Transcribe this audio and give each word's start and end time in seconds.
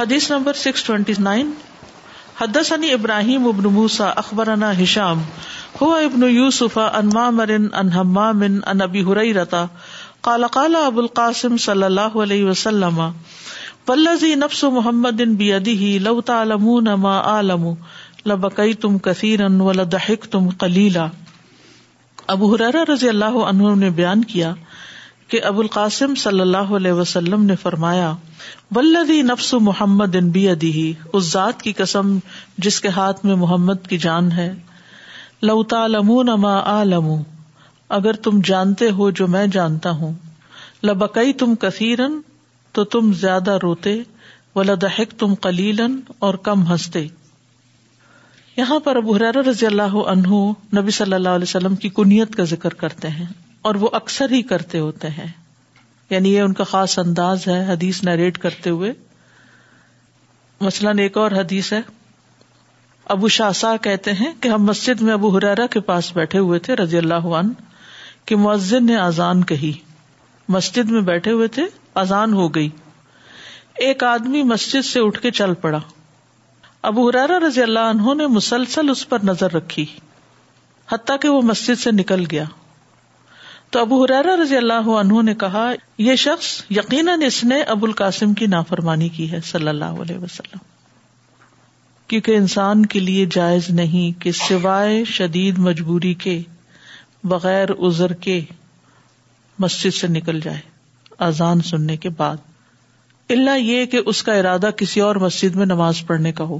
حدیث 0.00 0.30
number 0.30 0.52
six 0.52 0.82
twenty 0.84 1.12
nine 1.18 1.50
حدثني 2.40 2.90
ابراہیم 2.92 3.46
ابن 3.48 3.64
موسا 3.72 4.08
اخبرنا 4.22 4.70
ہشام. 4.80 5.20
هو 5.82 5.92
ابن 5.94 6.22
یوسف 6.30 6.78
ان 6.78 7.10
مامر 7.14 7.50
ان 7.50 7.88
حمام 7.92 8.42
ان 8.42 8.80
ابی 8.82 9.04
ہریرہ. 9.04 9.64
قال 10.20 10.44
قال 10.52 10.76
ابو 10.76 11.00
القاسم 11.00 11.56
صلی 11.64 11.82
اللہ 11.82 12.18
علیہ 12.22 12.44
وسلم، 12.44 13.00
والذی 13.88 14.34
نفس 14.34 14.62
محمد 14.72 15.20
بیدہ 15.38 15.80
لو 16.02 16.20
تعلمون 16.30 16.92
ما 17.00 17.16
اعلم 17.32 17.66
لبکیتم 18.26 18.98
کثیرا 18.98 19.46
ولضحکتم 19.62 20.48
قلیلا. 20.58 21.06
ابو 22.26 22.54
حرارہ 22.54 22.84
رضی 22.88 23.08
اللہ 23.08 23.44
عنہ 23.48 23.74
نے 23.76 23.90
بیان 23.90 24.24
کیا 24.24 24.54
کہ 25.28 25.44
ابو 25.44 25.60
القاسم 25.60 26.14
صلی 26.14 26.40
اللہ 26.40 26.56
علیہ 26.56 26.92
وسلم 26.92 27.44
نے 27.44 27.56
فرمایا 27.56 28.12
ولدی 28.74 29.22
نفس 29.22 29.54
محمد 29.54 30.16
ان 30.16 30.30
بی 30.30 30.48
ادی 30.48 30.92
اس 31.12 31.24
ذات 31.24 31.62
کی 31.62 31.72
قسم 31.72 32.18
جس 32.58 32.80
کے 32.80 32.88
ہاتھ 32.88 33.26
میں 33.26 33.34
محمد 33.34 33.86
کی 33.88 33.98
جان 33.98 34.32
ہے۔ 34.32 34.54
لو 35.42 35.62
تعلمون 35.62 36.26
ما 36.26 36.60
عالم 36.60 37.22
اگر 37.88 38.12
تم 38.12 38.40
جانتے 38.44 38.90
ہو 38.90 39.10
جو 39.10 39.26
میں 39.26 39.46
جانتا 39.46 39.90
ہوں۔ 39.90 40.12
لبکئی 40.84 41.32
تم 41.32 41.54
کثیرن، 41.54 42.20
تو 42.72 42.84
تم 42.84 43.12
زیادہ 43.12 43.58
روتے۔ 43.62 44.02
ولدحک 44.54 45.10
تم 45.18 45.34
قلیلن، 45.34 46.00
اور 46.18 46.34
کم 46.34 46.72
ہنستے۔ 46.72 47.06
یہاں 48.56 48.78
پر 48.78 48.96
ابو 48.96 49.16
حرار 49.16 49.34
رضی 49.34 49.66
اللہ 49.66 49.96
عنہ 50.08 50.28
نبی 50.76 50.90
صلی 50.90 51.14
اللہ 51.14 51.28
علیہ 51.28 51.48
وسلم 51.48 51.76
کی 51.76 51.88
کنیت 51.88 52.36
کا 52.36 52.44
ذکر 52.44 52.74
کرتے 52.74 53.08
ہیں۔ 53.08 53.45
اور 53.66 53.74
وہ 53.74 53.88
اکثر 53.92 54.30
ہی 54.30 54.42
کرتے 54.42 54.78
ہوتے 54.78 55.08
ہیں۔ 55.08 55.32
یعنی 56.10 56.34
یہ 56.34 56.40
ان 56.40 56.52
کا 56.52 56.64
خاص 56.64 56.98
انداز 56.98 57.48
ہے 57.48 57.72
حدیث 57.72 58.04
نریٹ 58.04 58.38
کرتے 58.38 58.70
ہوئے۔ 58.70 58.92
مثلاً 60.60 60.98
ایک 60.98 61.16
اور 61.16 61.30
حدیث 61.30 61.72
ہے۔ 61.72 61.80
ابو 63.04 63.28
شاہ 63.28 63.76
کہتے 63.82 64.12
ہیں 64.12 64.32
کہ 64.40 64.48
ہم 64.48 64.64
مسجد 64.64 65.00
میں 65.00 65.12
ابو 65.12 65.36
حرارا 65.36 65.66
کے 65.66 65.80
پاس 65.80 66.12
بیٹھے 66.16 66.38
ہوئے 66.38 66.58
تھے 66.58 66.74
رضی 66.74 66.98
اللہ 66.98 67.14
عنہ 67.14 67.52
کہ 68.24 68.36
مؤذن 68.36 68.86
نے 68.86 68.96
آزان 68.96 69.44
کہی۔ 69.44 69.72
مسجد 70.48 70.90
میں 70.90 71.00
بیٹھے 71.00 71.32
ہوئے 71.32 71.48
تھے 71.48 71.62
آزان 71.94 72.32
ہو 72.32 72.54
گئی۔ 72.54 72.68
ایک 73.74 74.04
آدمی 74.04 74.42
مسجد 74.42 74.84
سے 74.84 75.00
اٹھ 75.00 75.20
کے 75.20 75.30
چل 75.30 75.54
پڑا۔ 75.54 75.78
ابو 76.82 77.08
حرارا 77.08 77.38
رضی 77.48 77.62
اللہ 77.62 77.78
عنہ 77.78 78.14
نے 78.14 78.26
مسلسل 78.26 78.90
اس 78.90 79.08
پر 79.08 79.18
نظر 79.24 79.52
رکھی۔ 79.52 79.86
حتیٰ 80.92 81.16
کہ 81.20 81.28
وہ 81.28 81.42
مسجد 81.42 81.80
سے 81.80 81.90
نکل 81.92 82.24
گیا۔ 82.30 82.44
تو 83.76 83.80
ابو 83.80 84.04
حرارا 84.04 84.42
رضی 84.42 84.56
اللہ 84.56 84.88
عنہ 84.88 85.22
نے 85.22 85.34
کہا، 85.34 85.72
یہ 85.98 86.16
شخص 86.16 86.62
یقیناً 86.70 87.22
اس 87.22 87.44
نے 87.44 87.62
ابو 87.62 87.86
القاسم 87.86 88.34
کی 88.34 88.46
نافرمانی 88.46 89.08
کی 89.08 89.32
ہے، 89.32 89.40
صلی 89.44 89.68
اللہ 89.68 89.84
علیہ 89.84 90.18
وسلم۔ 90.18 90.58
کیونکہ 92.06 92.36
انسان 92.36 92.86
کے 92.86 93.00
لیے 93.00 93.26
جائز 93.26 93.70
نہیں 93.70 94.20
کہ 94.20 94.32
سوائے 94.32 95.04
شدید 95.04 95.58
مجبوری 95.58 96.14
کے 96.14 96.42
بغیر 97.24 97.68
ازر 97.78 98.12
کے 98.12 98.40
مسجد 99.58 99.94
سے 99.94 100.06
نکل 100.06 100.40
جائے، 100.40 100.60
اذان 101.18 101.60
سننے 101.60 101.96
کے 101.96 102.08
بعد۔ 102.08 102.36
اللہ 103.30 103.58
یہ 103.58 103.86
کہ 103.86 104.00
اس 104.06 104.22
کا 104.22 104.32
ارادہ 104.32 104.70
کسی 104.76 105.00
اور 105.00 105.16
مسجد 105.16 105.56
میں 105.56 105.66
نماز 105.66 106.06
پڑھنے 106.06 106.32
کا 106.32 106.44
ہو 106.44 106.58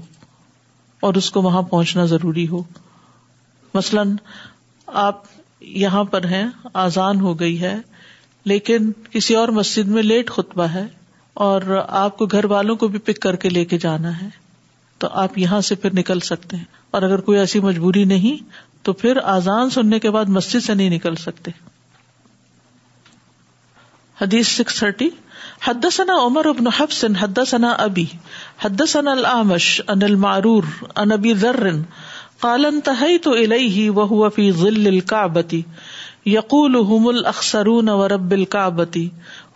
اور 1.01 1.14
اس 1.14 1.30
کو 1.30 1.42
وہاں 1.42 1.62
پہنچنا 1.62 2.05
ضروری 2.05 2.48
ہو۔ 2.48 2.62
مثلاً 3.75 4.17
آپ 4.86 5.23
یہاں 5.60 6.04
پر 6.04 6.24
ہیں، 6.24 6.46
آزان 6.74 7.20
ہو 7.20 7.40
گئی 7.40 7.60
ہے، 7.60 7.76
لیکن 8.44 8.92
کسی 9.10 9.34
اور 9.34 9.48
مسجد 9.48 9.88
میں 9.88 10.02
لیٹ 10.02 10.30
خطبہ 10.30 10.62
ہے 10.62 10.86
اور 11.34 11.84
آپ 11.88 12.18
کو 12.18 12.26
گھر 12.26 12.44
والوں 12.44 12.76
کو 12.76 12.88
بھی 12.88 12.98
پک 12.98 13.18
کر 13.20 13.36
کے 13.36 13.48
لے 13.48 13.64
کے 13.64 13.78
جانا 13.78 14.22
ہے، 14.22 14.28
تو 14.98 15.08
آپ 15.10 15.38
یہاں 15.38 15.60
سے 15.60 15.74
پھر 15.74 15.90
نکل 15.94 16.20
سکتے 16.20 16.56
ہیں۔ 16.56 16.64
اور 16.90 17.02
اگر 17.02 17.20
کوئی 17.20 17.38
ایسی 17.38 17.60
مجبوری 17.60 18.04
نہیں، 18.04 18.50
تو 18.82 18.92
پھر 18.92 19.18
آزان 19.24 19.70
سننے 19.70 19.98
کے 19.98 20.11
بعد 20.11 20.24
مسجد 20.24 20.64
سے 20.64 20.74
نہیں 20.74 20.90
نکل 20.90 21.14
سکتے۔ 21.14 21.50
حدیث 24.22 24.48
سکس 24.48 24.78
تھرٹی، 24.78 25.08
حدثنا 25.68 26.12
عمر 26.22 26.46
ابن 26.46 26.66
حفص، 26.66 27.05
حدثنا 27.20 27.70
ابی، 27.70 28.05
حدثنا 28.61 29.11
الامش 29.11 29.80
ان 29.89 30.02
المعرور 30.02 30.62
ان 30.96 31.12
ابی 31.12 31.34
ذر 31.34 31.70
قال 32.41 32.67
انتهيت 32.67 33.27
اليه 33.35 33.86
وهو 33.91 34.30
في 34.30 34.47
ظل 34.52 34.89
الكعبه 34.89 35.63
يقول 36.27 36.77
هم 36.91 37.08
الاخسرون 37.08 37.91
ورب 38.02 38.33
الكعبه 38.33 39.05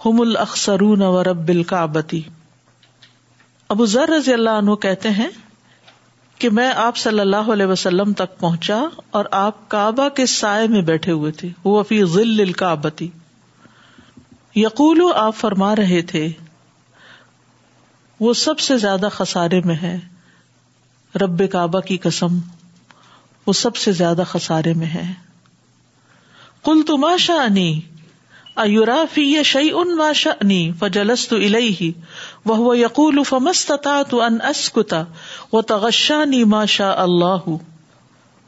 هم 0.05 0.23
الاخسرون 0.23 1.07
ورب 1.15 1.49
الكعبه 1.51 2.23
ابو 3.71 3.87
ذر 3.87 4.13
رضی 4.17 4.33
اللہ 4.33 4.59
عنہ 4.59 4.75
کہتے 4.83 5.15
ہیں 5.21 5.31
کہ 6.41 6.51
میں 6.51 6.69
آپ 6.83 6.97
صلی 6.97 7.21
اللہ 7.21 7.51
علیہ 7.53 7.67
وسلم 7.67 8.13
تک 8.19 8.39
پہنچا 8.39 8.79
اور 9.11 9.25
آپ 9.39 9.65
کعبہ 9.69 10.09
کے 10.17 10.27
سائے 10.35 10.69
میں 10.69 10.83
بیٹھے 10.83 11.13
ہوئے 11.13 11.33
تھے 11.41 11.49
وہ 11.65 11.83
فی 11.89 12.05
ظل 12.13 12.39
الكعبه 12.41 13.09
یقول 14.57 15.01
آپ 15.17 15.37
فرما 15.37 15.75
رہے 15.77 16.01
تھے، 16.03 16.29
وہ 18.21 18.33
سب 18.39 18.59
سے 18.61 18.77
زیادہ 18.79 19.09
خسارے 19.13 19.61
میں 19.65 19.77
ہے، 19.83 19.99
رب 21.15 21.43
کعبہ 21.53 21.81
کی 21.81 21.97
قسم۔ 22.07 22.39
وہ 23.47 23.53
سب 23.53 23.77
سے 23.77 23.93
زیادہ 23.93 24.23
خسارے 24.27 24.75
میں 24.75 24.87
ہے۔ 24.87 25.13
کل 26.65 26.83
تو 26.87 26.99
ماشا 26.99 27.43
انی 27.43 27.81
ایورا 28.57 28.95
ایورافی 28.95 29.43
شعی 29.43 29.71
ان 29.75 29.97
ماشا 29.97 30.31
انی 30.31 30.73
فجلس 30.81 31.29
تو 31.29 31.37
الہی 31.37 31.93
وہ 32.45 32.79
یقول 32.79 33.23
فمستا 33.23 34.03
تو 34.03 34.23
ان 34.23 34.39
اسکتا 34.41 35.05
وہ 35.53 35.61
تغشانی 35.63 36.45
ماشا 36.45 37.03
اللہ۔ 37.03 37.51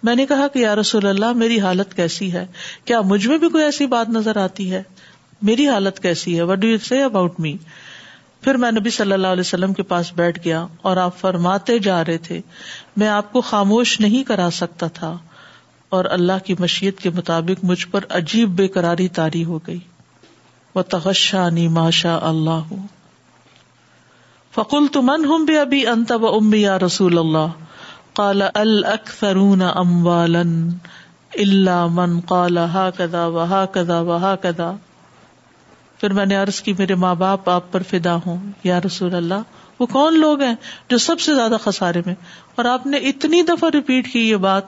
میں 0.03 0.15
نے 0.15 0.27
کہا 0.27 0.49
کہ 0.49 0.59
یا 0.59 0.77
رسول 0.77 1.07
اللہ، 1.07 1.33
میری 1.33 1.61
حالت 1.61 1.95
کیسی 1.95 2.33
ہے؟ 2.33 2.47
کیا 2.85 3.01
مجھ 3.01 3.27
میں 3.27 3.39
بھی 3.39 3.49
کوئی 3.49 3.65
ایسی 3.65 3.87
بات 3.87 4.09
نظر 4.09 4.37
آتی 4.37 4.73
ہے؟ 4.73 4.83
میری 5.43 5.69
حالت 5.69 6.03
کیسی 6.03 6.37
ہے؟ 6.37 6.43
What 6.43 6.59
do 6.59 6.69
you 6.69 6.79
see 6.79 7.03
about 7.03 7.41
me 7.41 7.57
پھر 8.43 8.55
میں 8.55 8.71
نبی 8.71 8.91
صلی 8.91 9.13
اللہ 9.13 9.27
علیہ 9.27 9.41
وسلم 9.41 9.73
کے 9.73 9.83
پاس 9.83 10.13
بیٹھ 10.13 10.39
گیا 10.45 10.67
اور 10.83 10.97
آپ 10.97 11.19
فرماتے 11.19 11.79
جا 11.79 12.05
رہے 12.05 12.19
تھے، 12.19 12.41
میں 12.97 13.09
آپ 13.09 13.33
کو 13.33 13.41
خاموش 13.41 14.01
نہیں 14.01 14.23
کرا 14.23 14.49
سکتا 14.53 14.87
تھا 14.87 15.17
اور 15.89 16.05
اللہ 16.05 16.45
کی 16.45 16.55
مشیت 16.59 17.01
کے 17.01 17.11
مطابق 17.11 17.65
مجھ 17.65 17.87
پر 17.87 18.05
عجیب 18.11 18.49
بے 18.49 18.69
قراری 18.69 19.09
تاری 19.09 19.45
ہو 19.45 19.59
گئی۔ 19.67 19.79
وہ 20.75 20.83
تغشانی 20.83 21.69
ماشا 21.69 22.19
اللہ 22.23 22.75
فکل 24.53 24.87
تمن 24.93 25.25
ہوں 25.25 25.47
بھی 25.47 25.59
ابھی 25.59 25.87
انت 25.87 26.13
و 26.13 26.35
امی 26.37 26.61
یا 26.63 26.79
رسول 26.79 27.19
اللہ 27.19 27.49
کالا 28.15 28.49
الکثرون 28.55 29.63
اموالن 29.63 30.69
اللہ 31.35 31.87
من 31.91 32.21
کالا 32.21 32.73
ہا 32.73 32.91
کدا 32.97 33.27
وہا 33.27 33.65
کدا 33.73 34.01
وہا 34.01 34.35
کدا 34.37 34.73
پھر 36.03 36.13
میں 36.13 36.27
نے 36.27 36.37
عرض 36.37 36.61
کی 36.61 36.73
میرے 36.79 36.95
ماں 36.95 37.15
باپ، 37.15 37.49
آپ 37.49 37.73
پر 37.73 37.83
فدا 37.83 38.15
ہوں۔ 38.15 38.37
یا 38.65 38.81
رسول 38.87 39.15
اللہ، 39.15 39.35
وہ 39.79 39.87
کون 39.87 40.21
لوگ 40.21 40.41
ہیں 40.41 40.55
جو 40.89 40.99
سب 40.99 41.21
سے 41.21 41.35
زیادہ 41.35 41.57
خسارے 41.65 42.03
میں؟ 42.07 42.15
اور 42.55 42.65
آپ 42.65 42.87
نے 42.87 42.97
اتنی 42.97 43.43
دفعہ 43.43 43.71
ریپیٹ 43.75 44.13
کی 44.13 44.31
یہ 44.31 44.37
بات، 44.37 44.63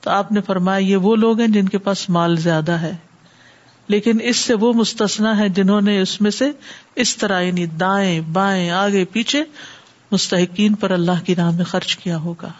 تو 0.00 0.10
آپ 0.10 0.32
نے 0.32 0.40
فرمایا 0.40 0.78
یہ 0.78 0.96
وہ 0.96 1.16
لوگ 1.16 1.40
ہیں 1.40 1.48
جن 1.48 1.68
کے 1.68 1.78
پاس 1.78 2.10
مال 2.10 2.36
زیادہ 2.36 2.72
ہے۔ 2.72 2.96
لیکن 3.88 4.18
اس 4.22 4.36
سے 4.36 4.54
وہ 4.54 4.72
مستثنا 4.72 5.38
ہے 5.38 5.48
جنہوں 5.48 5.80
نے 5.80 6.00
اس 6.00 6.20
میں 6.20 6.30
سے 6.30 6.50
اس 6.94 7.16
طرح 7.16 7.40
یعنی 7.40 7.66
دائیں، 7.66 8.20
بائیں، 8.20 8.70
آگے، 8.70 9.04
پیچھے 9.04 9.44
مستحقین 10.10 10.74
پر 10.74 10.90
اللہ 10.90 11.24
کی 11.24 11.34
راہ 11.34 11.50
میں 11.50 11.64
خرچ 11.64 11.96
کیا 11.96 12.16
ہوگا۔ 12.16 12.50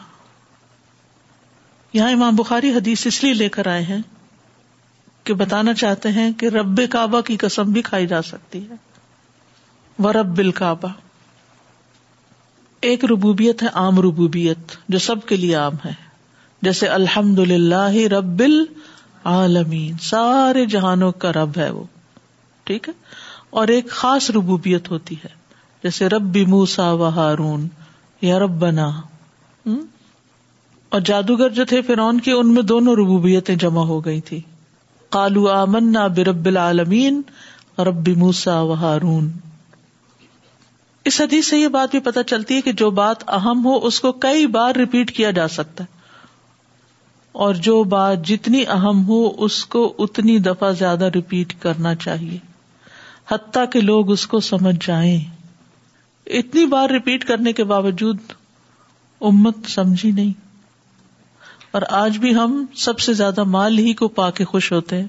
یہاں 1.92 2.10
امام 2.10 2.36
بخاری 2.36 2.70
حدیث 2.70 3.06
اس 3.06 3.24
لیے 3.24 3.34
لے 3.34 3.48
کر 3.48 3.66
آئے 3.66 3.82
ہیں 3.82 4.02
کہ 5.24 5.34
بتانا 5.34 5.74
چاہتے 5.74 6.08
ہیں 6.08 6.32
کہ 6.32 6.46
رب 6.46 6.80
کعبہ 6.90 7.20
کی 7.20 7.36
قسم 7.36 7.62
بھی 7.62 7.82
کھائی 7.82 8.06
جا 8.06 8.22
سکتی 8.22 8.68
ہے۔ 8.70 8.74
وہ 9.98 10.12
رب 10.12 10.40
کعبہ۔ 10.54 10.88
ایک 12.80 13.04
ربوبیت 13.04 13.62
ہے، 13.62 13.68
عام 13.68 14.00
ربوبیت 14.00 14.58
جو 14.88 14.98
سب 14.98 15.26
کے 15.26 15.36
لیے 15.36 15.54
عام 15.54 15.72
ہے۔ 15.84 15.92
جیسے 16.62 16.86
الحمد 16.86 17.38
للہ 17.38 18.08
رب 18.08 18.38
العالمین، 18.38 19.96
سارے 20.00 20.66
جہانوں 20.66 21.12
کا 21.12 21.32
رب 21.32 21.58
ہے 21.58 21.70
وہ۔ 21.70 21.84
ٹھیک 22.64 22.88
ہے؟ 22.88 22.94
اور 23.50 23.68
ایک 23.68 23.90
خاص 23.90 24.30
ربوبیت 24.30 24.90
ہوتی 24.90 25.14
ہے۔ 25.14 25.28
جیسے 25.82 26.08
رب 26.08 26.36
موسا 26.36 26.92
و 26.92 27.08
ہارون، 27.08 27.68
یا 28.20 28.38
رب 28.38 28.50
بنا 28.50 28.90
اور 30.88 31.00
جادوگر 31.00 31.48
جو 31.48 31.64
تھے 31.64 31.82
فرون 31.82 32.20
کے، 32.20 32.32
ان 32.32 32.54
میں 32.54 32.62
دونوں 32.62 32.96
ربوبیتیں 32.96 33.56
جمع 33.56 33.84
ہو 33.84 34.04
گئی 34.04 34.20
تھی 34.20 34.40
کالو 35.14 35.48
آمنا 35.48 36.06
برب 36.06 36.46
العالمین، 36.46 37.22
رب 37.78 38.08
موسا 38.08 38.60
و 38.60 38.74
ہارون۔ 38.74 39.30
اس 41.04 41.20
حدیث 41.20 41.46
سے 41.46 41.58
یہ 41.58 41.68
بات 41.68 41.90
بھی 41.90 42.00
پتہ 42.00 42.20
چلتی 42.26 42.54
ہے 42.54 42.60
کہ 42.60 42.72
جو 42.72 42.90
بات 42.90 43.28
اہم 43.28 43.64
ہو، 43.64 43.86
اس 43.86 44.00
کو 44.00 44.12
کئی 44.12 44.46
بار 44.46 44.74
ریپیٹ 44.74 45.16
کیا 45.16 45.30
جا 45.30 45.48
سکتا 45.48 45.84
ہے۔ 45.84 45.98
اور 47.32 47.54
جو 47.54 47.84
بات 47.84 48.26
جتنی 48.26 48.66
اہم 48.66 49.08
ہو، 49.08 49.44
اس 49.44 49.64
کو 49.64 49.94
اتنی 49.98 50.38
دفعہ 50.38 50.72
زیادہ 50.72 51.04
ریپیٹ 51.04 51.54
کرنا 51.60 51.94
چاہیے۔ 51.94 52.38
حتیٰ 53.30 53.64
کہ 53.72 53.80
لوگ 53.80 54.10
اس 54.10 54.26
کو 54.26 54.40
سمجھ 54.40 54.86
جائیں۔ 54.86 55.20
اتنی 56.26 56.66
بار 56.66 56.90
ریپیٹ 56.90 57.24
کرنے 57.24 57.52
کے 57.52 57.64
باوجود 57.64 58.18
امت 59.20 59.56
سمجھی 59.66 60.10
نہیں۔ 60.10 60.43
اور 61.74 61.82
آج 61.90 62.18
بھی 62.18 62.34
ہم 62.34 62.64
سب 62.74 62.98
سے 62.98 63.12
زیادہ 63.12 63.44
مال 63.44 63.78
ہی 63.78 63.92
کو 63.94 64.08
پا 64.08 64.30
کے 64.30 64.44
خوش 64.44 64.72
ہوتے 64.72 65.00
ہیں، 65.00 65.06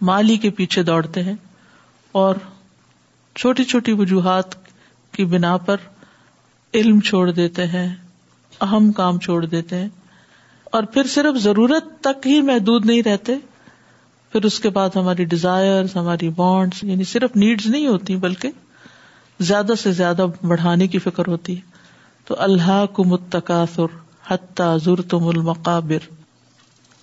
مال 0.00 0.28
ہی 0.30 0.36
کے 0.36 0.50
پیچھے 0.50 0.82
دوڑتے 0.82 1.22
ہیں 1.22 1.34
اور 2.12 2.34
چھوٹی 3.36 3.64
چھوٹی 3.64 3.92
وجوہات 3.92 4.54
کی 5.12 5.24
بنا 5.24 5.56
پر 5.56 5.76
علم 6.74 7.00
چھوڑ 7.00 7.30
دیتے 7.30 7.66
ہیں، 7.66 7.94
اہم 8.60 8.92
کام 8.92 9.18
چھوڑ 9.18 9.44
دیتے 9.44 9.76
ہیں 9.76 9.88
اور 10.64 10.82
پھر 10.82 11.06
صرف 11.06 11.36
ضرورت 11.36 11.84
تک 12.00 12.26
ہی 12.26 12.40
محدود 12.42 12.86
نہیں 12.86 13.02
رہتے، 13.02 13.34
پھر 14.32 14.44
اس 14.44 14.60
کے 14.60 14.70
بعد 14.70 14.96
ہماری 14.96 15.24
ڈیزائر 15.24 15.84
ہماری 15.94 16.30
وانٹس 16.38 16.84
یعنی 16.84 17.04
صرف 17.04 17.36
نیڈز 17.36 17.66
نہیں 17.66 17.86
ہوتی، 17.86 18.16
بلکہ 18.16 18.50
زیادہ 19.40 19.72
سے 19.82 19.92
زیادہ 19.92 20.26
بڑھانے 20.42 20.86
کی 20.86 20.98
فکر 20.98 21.26
ہوتی 21.26 21.56
ہے۔ 21.56 21.60
تو 22.24 22.34
اللہ 22.38 22.84
کو 22.92 23.04
متقاصر 23.04 24.03
حتیٰ 24.28 24.78
تم 25.08 25.28
المقابر، 25.28 26.14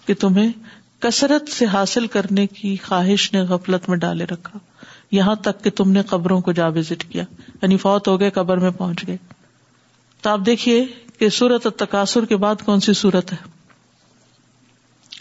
کہ 0.06 0.13
تمہیں 0.13 0.51
کثرت 1.00 1.50
سے 1.50 1.65
حاصل 1.65 2.07
کرنے 2.07 2.47
کی 2.47 2.77
خواہش 2.77 3.33
نے 3.33 3.41
غفلت 3.41 3.89
میں 3.89 3.97
ڈالے 3.97 4.25
رکھا۔ 4.25 4.59
یہاں 5.12 5.35
تک 5.35 5.63
کہ 5.63 5.69
تم 5.69 5.91
نے 5.91 6.01
قبروں 6.03 6.41
کو 6.41 6.51
جا 6.51 6.68
وزٹ 6.68 7.03
کیا 7.09 7.23
یعنی 7.62 7.77
فوت 7.77 8.07
ہو 8.07 8.19
گئے، 8.19 8.29
قبر 8.29 8.57
میں 8.57 8.71
پہنچ 8.71 9.07
گئے۔ 9.07 9.18
تو 10.21 10.29
آپ 10.29 10.39
دیکھیے 10.45 10.85
کہ 11.19 11.29
سورت 11.29 11.68
تقاصر 11.77 12.25
کے 12.25 12.38
بعد 12.38 12.56
کون 12.65 12.79
سی 12.79 12.94
سورت 12.94 13.31
ہے؟ 13.31 13.38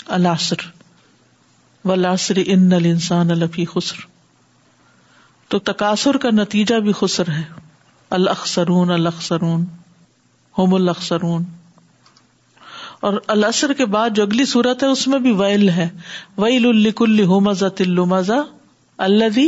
الاسر 0.06 0.68
ولاسر 1.84 2.38
ان 2.46 2.72
الانسان 2.72 3.26
لفی 3.26 3.64
خسر۔ 3.64 3.96
تو 5.48 5.58
تقاصر 5.58 6.16
کا 6.16 6.30
نتیجہ 6.30 6.74
بھی 6.74 6.92
خسر 7.00 7.30
ہے۔ 7.30 7.42
الخسرون 8.10 8.90
الخسرون 8.90 9.64
ہوم 10.58 10.74
الخسرون 10.74 11.44
اور 13.00 13.14
الاسر 13.26 13.72
کے 13.72 13.86
بعد 13.86 14.10
جو 14.10 14.22
اگلی 14.22 14.44
صورت 14.44 14.82
ہے، 14.82 14.88
اس 14.88 15.08
میں 15.08 15.18
بھی 15.18 15.32
ویل 15.32 15.68
ہے۔ 15.68 15.88
ویل 16.38 16.66
الکل 16.66 17.24
ہومزا 17.24 17.68
تلو 17.68 18.06
مزا 18.06 18.40
اللہ 18.98 19.40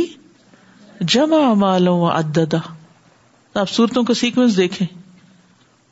جمع 1.01 1.53
مالوں 1.53 2.09
عددا 2.09 2.73
آپ 3.53 3.69
صورتوں 3.69 4.03
کا 4.03 4.13
سیکوینس 4.13 4.57
دیکھیں۔ 4.57 4.87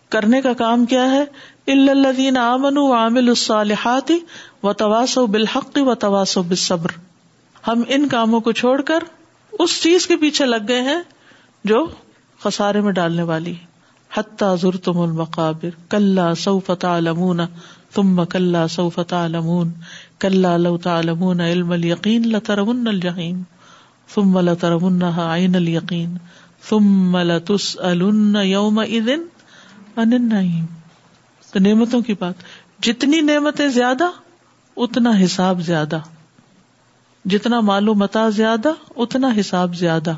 کرنے 0.10 0.42
کا 0.42 0.54
کام 0.54 0.86
کیا 0.86 1.12
ہے؟ 1.12 1.26
الدین 1.68 2.38
امن 2.38 2.78
و 2.78 2.94
عامل 2.94 3.30
الصالحات 3.30 4.12
و 4.64 4.74
تواسو 4.74 5.28
بالحق 5.28 5.72
و 5.76 5.96
تواسو 5.96 6.44
بالصبر۔ 6.44 6.90
ہم 7.68 7.84
ان 7.88 8.08
کاموں 8.08 8.40
کو 8.40 8.52
چھوڑ 8.52 8.82
کر 8.82 9.04
اس 9.52 9.84
چیز 9.84 10.08
کے 10.08 10.16
پیچھے 10.16 10.46
لگ 10.46 10.68
گئے 10.68 10.82
ہیں 10.82 11.02
جو 11.64 11.88
خسارے 12.44 12.82
میں 12.82 12.92
ڈالنے 12.92 13.24
والی۔ 13.24 13.54
حتیٰ 14.18 14.56
ضر 14.56 14.78
تم 14.78 15.00
المقابر. 15.00 15.70
کل 15.90 16.20
سعف 16.38 16.72
تعلمون. 16.80 17.40
تم 17.94 18.26
کل 18.26 18.56
سعف 18.70 19.00
تعلمون. 19.08 19.72
کل 20.20 20.62
لو 20.62 20.78
تعلمون 20.78 21.42
علم 21.42 21.72
الیقین 21.72 22.28
لترون 22.28 22.88
الجحیم 22.88 23.44
ثم 24.14 24.40
لترونها 24.40 25.36
عین 25.36 25.56
الیقین 25.56 26.18
ثم 26.70 27.18
لتسألن 27.18 28.36
یومئذ 28.36 29.10
عن 29.98 30.14
النعیم 30.14 30.66
تو 31.52 31.60
نعمتوں 31.60 32.02
کی 32.02 32.14
بات. 32.14 32.34
جتنی 32.84 33.22
نعمتیں 33.22 33.68
زیادہ، 33.68 34.10
اتنا 34.78 35.12
حساب 35.24 35.62
زیادہ. 35.62 36.00
جتنا 37.26 37.60
معلوم 37.60 38.00
متا 38.00 38.30
زیادہ، 38.30 38.74
اتنا 38.96 39.30
حساب 39.40 39.76
زیادہ. 39.76 40.14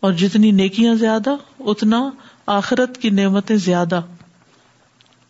اور 0.00 0.12
جتنی 0.12 0.50
نیکیاں 0.50 0.94
زیادہ، 0.94 1.30
اتنا 1.60 2.10
آخرت 2.46 2.98
کی 2.98 3.10
نعمتیں 3.10 3.56
زیادہ۔ 3.56 4.00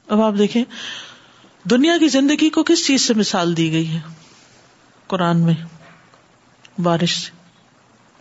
اب 0.09 0.23
آپ 0.23 0.33
دیکھیں، 0.39 0.65
دنیا 1.65 1.99
کی 1.99 2.09
زندگی 2.09 2.51
کو 2.51 2.63
کس 2.63 2.87
چیز 2.87 3.03
سے 3.03 3.15
مثال 3.15 3.57
دی 3.57 3.73
گئی 3.73 3.89
ہے؟ 3.89 4.01
قرآن 5.07 5.41
میں، 5.41 5.55
بارش 6.81 7.17
سے۔ 7.17 7.31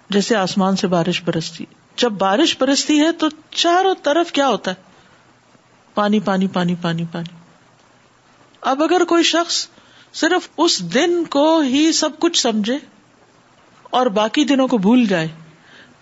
جیسے 0.10 0.36
آسمان 0.36 0.76
سے 0.76 0.88
بارش 0.88 1.24
برستی۔ 1.24 1.66
جب 1.98 2.12
بارش 2.12 2.58
برستی 2.60 3.00
ہے 3.00 3.12
تو 3.12 3.28
چاروں 3.52 3.96
طرف 4.04 4.32
کیا 4.32 4.48
ہوتا 4.48 4.72
ہے؟ 4.72 4.76
پانی 5.94 6.20
پانی 6.20 6.48
پانی 6.48 6.76
پانی 6.82 7.06
پانی۔ 7.12 7.36
اب 8.62 8.84
اگر 8.84 9.04
کوئی 9.04 9.24
شخص 9.24 9.68
صرف 10.14 10.50
اس 10.58 10.94
دن 10.94 11.26
کو 11.26 11.60
ہی 11.60 11.92
سب 11.92 12.20
کچھ 12.20 12.42
سمجھے 12.42 12.78
اور 13.84 14.06
باقی 14.06 14.44
دنوں 14.44 14.68
کو 14.68 14.78
بھول 14.78 15.06
جائے 15.06 15.28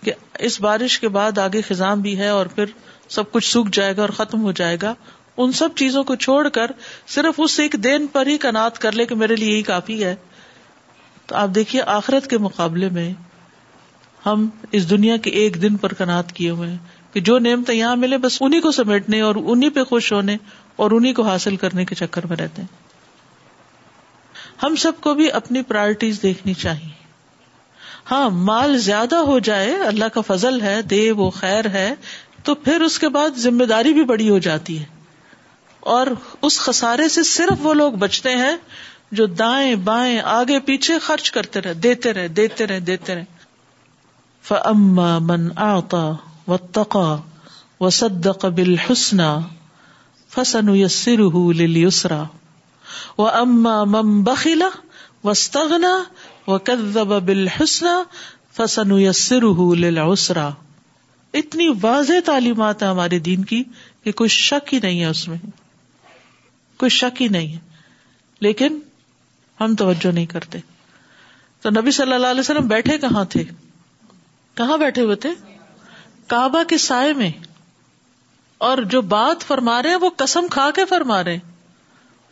کہ 0.04 0.12
اس 0.38 0.60
بارش 0.60 1.00
کے 1.00 1.08
بعد 1.08 1.38
آگے 1.38 1.60
خزاں 1.60 1.96
بھی 1.96 2.18
ہے 2.18 2.28
اور 2.28 2.46
پھر 2.46 2.64
سب 3.08 3.32
کچھ 3.32 3.52
سوکھ 3.52 3.68
جائے 3.72 3.96
گا 3.96 4.00
اور 4.00 4.10
ختم 4.10 4.42
ہو 4.42 4.52
جائے 4.52 4.76
گا، 4.82 4.94
ان 5.36 5.52
سب 5.52 5.68
چیزوں 5.76 6.04
کو 6.04 6.14
چھوڑ 6.14 6.48
کر 6.48 6.66
صرف 7.06 7.34
اس 7.38 7.60
ایک 7.60 7.72
دن 7.72 8.06
پر 8.06 8.26
ہی 8.26 8.38
کنات 8.38 8.78
کر 8.78 8.92
لے 8.92 9.06
کہ 9.06 9.14
میرے 9.14 9.36
لیے 9.36 9.52
یہی 9.52 9.62
کافی 9.62 10.04
ہے۔ 10.04 10.16
تو 11.26 11.36
آپ 11.36 11.48
دیکھیے، 11.54 11.82
آخرت 11.82 12.30
کے 12.30 12.38
مقابلے 12.38 12.88
میں 12.88 13.12
ہم 14.26 14.48
اس 14.72 14.90
دنیا 14.90 15.16
کے 15.16 15.30
ایک 15.30 15.62
دن 15.62 15.76
پر 15.76 15.92
کنات 15.92 16.32
کیے 16.32 16.50
ہوئے 16.50 16.70
ہیں 16.70 16.78
کہ 17.12 17.20
جو 17.20 17.38
نعمت 17.38 17.70
یہاں 17.70 17.96
ملے، 17.96 18.18
بس 18.18 18.42
انہیں 18.42 18.60
کو 18.60 18.70
سمیٹنے 18.70 19.20
اور 19.20 19.34
انہیں 19.34 19.70
پہ 19.70 19.84
خوش 19.84 20.12
ہونے 20.12 20.36
اور 20.76 20.90
انہیں 20.90 21.14
کو 21.14 21.22
حاصل 21.22 21.56
کرنے 21.56 21.84
کے 21.84 21.94
چکر 21.94 22.26
میں 22.26 22.36
رہتے 22.36 22.62
ہیں۔ 22.62 22.90
ہم 24.62 24.76
سب 24.76 24.92
کو 25.00 25.14
بھی 25.14 25.32
اپنی 25.32 25.62
پرائرٹیز 25.62 26.22
دیکھنی 26.22 26.54
چاہیے۔ 26.54 26.99
ہاں 28.10 28.30
مال 28.30 28.78
زیادہ 28.78 29.16
ہو 29.16 29.38
جائے، 29.38 29.76
اللہ 29.76 30.04
کا 30.04 30.20
فضل 30.20 30.60
ہے 30.60 30.82
دے 30.82 31.10
وہ 31.12 31.30
خیر 31.30 31.68
ہے، 31.68 31.94
تو 32.42 32.54
پھر 32.54 32.80
اس 32.80 32.98
کے 32.98 33.08
بعد 33.08 33.30
ذمہ 33.38 33.64
داری 33.64 33.92
بھی 33.92 34.04
بڑی 34.04 34.30
ہو 34.30 34.38
جاتی 34.38 34.78
ہے۔ 34.78 34.84
اور 35.80 36.06
اس 36.42 36.58
خسارے 36.58 37.08
سے 37.08 37.22
صرف 37.22 37.66
وہ 37.66 37.74
لوگ 37.74 37.92
بچتے 37.92 38.36
ہیں 38.36 38.56
جو 39.12 39.26
دائیں 39.26 39.74
بائیں 39.74 40.20
آگے 40.20 40.60
پیچھے 40.60 40.98
خرچ 40.98 41.30
کرتے 41.30 41.60
رہے، 41.60 41.74
دیتے 41.74 42.12
رہے 42.12 42.28
دیتے 42.28 42.66
رہے 42.66 42.80
دیتے 42.80 43.14
رہے۔ 43.14 43.24
فما 44.42 45.18
من 45.18 45.58
آتا 45.58 46.12
و 46.48 46.56
تقا 46.56 47.16
و 47.80 47.90
صدق 47.90 48.44
بل 48.44 48.78
حسنا 48.78 49.38
فسن 50.34 50.76
یسر 50.76 51.52
لسرا 51.54 52.22
و 53.18 53.26
اما 53.28 53.84
مم 53.84 54.22
بخلا 54.22 54.68
وسطنا 55.24 56.02
و 56.46 56.58
کدب 56.58 57.22
بل 57.22 57.48
حسنا 57.48 58.02
اتنی 61.34 61.68
واضح 61.82 62.12
تعلیمات 62.24 62.82
ہے 62.82 62.88
ہمارے 62.88 63.18
دین 63.18 63.44
کی 63.44 63.64
کہ 64.04 64.12
کوئی 64.12 64.28
شک 64.28 64.74
ہی 64.74 64.80
نہیں 64.80 65.00
ہے 65.00 65.06
اس 65.06 65.28
میں۔ 65.28 65.38
کوئی 66.76 66.90
شک 66.90 67.22
ہی 67.22 67.28
نہیں 67.28 67.52
ہے۔ 67.52 67.58
لیکن 68.40 68.78
ہم 69.60 69.74
توجہ 69.74 70.12
نہیں 70.12 70.26
کرتے۔ 70.26 70.58
تو 71.62 71.70
نبی 71.70 71.90
صلی 71.90 72.12
اللہ 72.12 72.26
علیہ 72.26 72.40
وسلم 72.40 72.68
بیٹھے 72.68 72.98
کہاں 72.98 73.24
تھے؟ 73.24 73.44
کہاں 74.54 74.78
بیٹھے 74.78 75.02
ہوئے 75.02 75.16
تھے؟ 75.16 75.30
کعبہ 76.26 76.62
کے 76.62 76.78
سائے 76.78 77.12
میں۔ 77.12 77.30
اور 78.58 78.78
جو 78.78 79.02
بات 79.02 79.42
فرما 79.42 79.82
رہے 79.82 79.90
ہیں 79.90 79.96
وہ 79.96 80.10
قسم 80.16 80.46
کھا 80.50 80.70
کے 80.74 80.84
فرما 80.84 81.24
رہے 81.24 81.32
ہیں۔ 81.32 81.59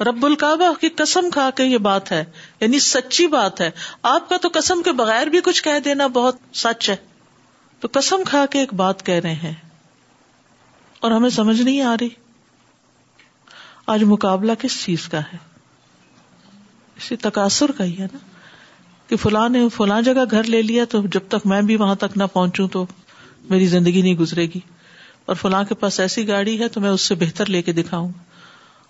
رب 0.01 0.27
الکعبہ 0.27 0.73
کی 0.81 0.89
قسم 0.89 1.31
کھا 1.31 1.51
کے 1.51 1.65
یہ 1.65 1.79
بات 1.79 2.13
ہے 2.13 2.25
یعنی 2.61 2.79
سچی 2.79 3.27
بات 3.27 3.61
ہے۔ 3.61 3.71
آپ 4.03 4.29
کا 4.29 4.37
تو 4.37 4.49
قسم 4.53 4.83
کے 4.83 4.93
بغیر 4.93 5.27
بھی 5.27 5.41
کچھ 5.45 5.63
کہہ 5.63 5.79
دینا 5.85 6.07
بہت 6.07 6.37
سچ 6.55 6.91
ہے۔ 6.91 6.97
تو 7.81 7.89
قسم 7.93 8.23
کھا 8.27 8.47
کے 8.47 8.59
ایک 8.59 8.75
بات 8.75 9.07
کہہ 9.07 9.15
رہے 9.15 9.35
ہیں۔ 9.35 9.55
اور 11.01 11.11
ہمیں 11.11 11.31
سمجھ 11.31 11.63
نہیں 11.63 11.81
آ 11.81 11.97
رہی۔ 12.01 12.09
آج 13.87 14.03
مقابلہ 14.03 14.53
کس 14.59 14.85
چیز 14.85 15.09
کا 15.09 15.21
ہے؟ 15.21 15.37
اسی 16.97 17.17
تقاصر 17.17 17.71
کا 17.73 17.85
ہی 17.85 17.99
ہے 17.99 18.07
نا۔ 18.13 18.19
کہ 19.09 19.17
فلاں 19.17 19.49
نے 19.49 19.69
فلاں 19.69 20.03
جگہ 20.03 20.25
گھر 20.31 20.43
لے 20.45 20.63
لیا 20.63 20.85
تو 20.85 21.03
جب 21.03 21.21
تک 21.29 21.47
میں 21.47 21.63
بھی 21.63 21.77
وہاں 21.77 21.95
تک 21.95 22.17
نہ 22.17 22.25
پہنچوں 22.33 22.69
تو 22.69 22.87
میری 23.51 23.67
زندگی 23.67 24.03
نہیں 24.03 24.15
گزرے 24.15 24.47
گی۔ 24.47 24.61
اور 25.25 25.35
فلاں 25.35 25.65
کے 25.65 25.75
پاس 25.75 26.01
ایسی 26.01 26.29
گاڑی 26.29 26.61
ہے 26.61 26.69
تو 26.69 26.81
میں 26.81 26.91
اس 26.91 27.01
سے 27.01 27.15
بہتر 27.15 27.47
لے 27.47 27.63
کے 27.63 27.73
دکھاؤں۔ 27.73 28.13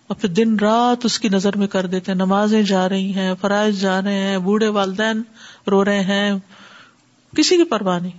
اور 0.09 0.17
پھر 0.17 0.29
دن 0.29 0.57
رات 0.59 1.05
اس 1.05 1.19
کی 1.19 1.29
نظر 1.29 1.57
میں 1.57 1.67
کر 1.67 1.87
دیتے 1.87 2.13
ہیں، 2.13 2.17
نمازیں 2.17 2.63
جا 2.63 2.89
رہی 2.89 3.15
ہیں، 3.15 3.35
فرائض 3.41 3.81
جا 3.81 4.03
رہے 4.03 4.15
ہیں، 4.15 4.39
بوڑھے 4.39 4.69
والدین 4.69 5.23
رو 5.71 5.85
رہے 5.85 6.01
ہیں۔ 6.01 6.33
کسی 7.37 7.57
کی 7.57 7.65
پرواہ 7.65 7.99
نہیں۔ 7.99 8.19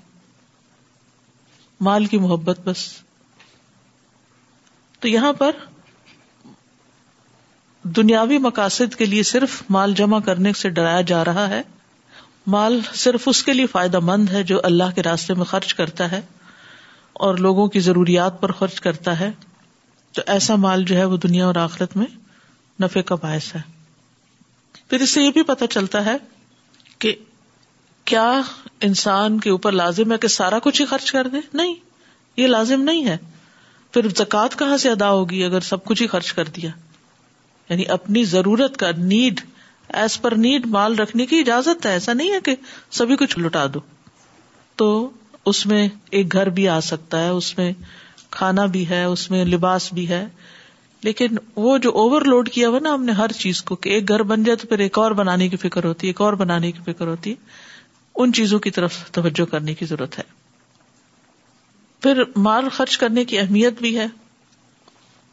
مال 1.82 2.06
کی 2.06 2.18
محبت 2.18 2.60
بس۔ 2.64 2.94
تو 5.00 5.08
یہاں 5.08 5.34
پر 5.34 5.52
دنیاوی 7.84 8.38
مقاصد 8.38 8.96
کے 8.96 9.06
لیے 9.06 9.24
صرف 9.24 9.64
مال 9.70 9.94
جمع 9.94 10.20
کرنے 10.20 10.54
سے 10.54 10.70
ڈرایا 10.70 11.02
جا 11.02 11.26
رہا 11.26 11.50
ہے۔ 11.50 11.62
مال 12.48 12.80
صرف 12.94 13.24
اس 13.26 13.44
کے 13.44 13.54
لیے 13.54 13.66
فائدہ 13.66 14.00
مند 14.00 14.30
ہے 14.30 14.44
جو 14.44 14.60
اللہ 14.64 14.84
کے 14.96 15.04
راستے 15.04 15.34
میں 15.34 15.46
خرچ 15.46 15.74
کرتا 15.74 16.12
ہے 16.12 16.22
اور 17.14 17.36
لوگوں 17.36 17.68
کی 17.68 17.80
ضروریات 17.80 18.42
پر 18.42 18.52
خرچ 18.52 18.82
کرتا 18.82 19.20
ہے۔ 19.20 19.32
تو 20.14 20.22
ایسا 20.26 20.56
مال 20.56 20.84
جو 20.84 20.96
ہے 20.96 21.06
وہ 21.06 21.18
دنیا 21.18 21.46
اور 21.46 21.56
آخرت 21.56 21.98
میں 21.98 22.06
نفے 22.82 23.02
کا 23.02 23.16
باعث 23.16 23.56
ہے۔ 23.56 23.62
پھر 24.90 25.02
اس 25.02 25.10
سے 25.10 25.22
یہ 25.22 25.32
بھی 25.32 25.44
پتا 25.44 25.68
چلتا 25.68 26.06
ہے 26.06 26.16
کہ 27.00 27.16
کیا 28.06 28.42
انسان 28.82 29.40
کے 29.40 29.50
اوپر 29.50 29.72
لازم 29.72 30.12
ہے 30.12 30.18
کہ 30.18 30.28
سارا 30.28 30.60
کچھ 30.60 30.82
ہی 30.82 30.86
خرچ 30.86 31.12
کر 31.12 31.28
دے؟ 31.28 31.38
نہیں، 31.54 31.76
یہ 32.38 32.48
لازم 32.48 32.82
نہیں 32.82 33.06
ہے۔ 33.06 33.18
پھر 33.92 34.08
زکوٰۃ 34.08 34.58
کہاں 34.58 34.78
سے 34.78 34.90
ادا 34.90 35.12
ہوگی 35.12 35.44
اگر 35.44 35.60
سب 35.60 35.86
کچھ 35.86 36.02
ہی 36.02 36.08
خرچ 36.08 36.34
کر 36.34 36.46
دیا؟ 36.46 36.70
یعنی 37.70 37.86
اپنی 37.86 38.24
ضرورت 38.24 38.78
کا 38.78 38.92
نیڈ 38.98 39.42
ایز 39.90 40.22
پر 40.22 40.36
نیڈ 40.36 40.66
مال 40.66 40.96
رکھنے 40.96 41.26
کی 41.26 41.40
اجازت 41.40 41.86
ہے۔ 41.86 41.92
ایسا 41.92 42.14
نہیں 42.14 42.32
ہے 42.32 42.40
کہ 42.40 42.56
سبھی 42.92 43.16
کچھ 43.16 43.40
لٹا 43.40 43.66
دو۔ 43.74 43.80
تو 44.76 45.10
اس 45.46 45.66
میں 45.66 45.90
ایک 46.12 46.34
گھر 46.34 46.50
بھی 46.50 46.70
آ 46.70 46.80
سکتا 46.80 47.24
ہے، 47.24 47.30
اس 47.30 47.58
میں 47.58 47.74
کھانا 48.30 48.66
بھی 48.66 48.90
ہے، 48.90 49.04
اس 49.04 49.32
میں 49.32 49.46
لباس 49.46 49.94
بھی 49.94 50.10
ہے۔ 50.10 50.26
لیکن 51.04 51.28
وہ 51.56 51.78
جو 51.78 51.92
اوور 51.92 52.22
لوڈ 52.22 52.50
کیا 52.50 52.70
ہوا 52.70 52.80
نا، 52.80 52.94
ہم 52.94 53.04
نے 53.04 53.12
ہر 53.12 53.32
چیز 53.32 53.64
کو 53.64 53.76
کہ 53.76 53.90
ایک 53.90 54.08
گھر 54.08 54.24
بن 54.24 54.44
جائے 54.44 54.56
تو 54.56 54.68
پھر 54.68 54.80
ایک 54.80 54.98
اور 54.98 55.12
بنانے 55.12 55.50
کی 55.50 55.58
فکر 55.58 55.84
ہوتی 55.84 56.08
ہے 56.08 56.10
ایک 56.10 56.22
اور 56.22 56.34
بنانے 56.34 56.72
کی 56.72 56.94
فکر 56.94 57.08
ہوتی۔ 57.08 57.30
ہے 57.30 57.36
ان 58.16 58.34
چیزوں 58.34 58.60
کی 58.60 58.72
طرف 58.72 59.12
توجہ 59.12 59.46
کرنے 59.46 59.74
کی 59.74 59.86
ضرورت 59.86 60.18
ہے۔ 60.18 60.24
پھر 62.02 62.24
مال 62.36 62.70
خرچ 62.70 62.98
کرنے 62.98 63.26
کی 63.26 63.40
اہمیت 63.40 63.82
بھی 63.82 64.00
ہے۔ 64.00 64.06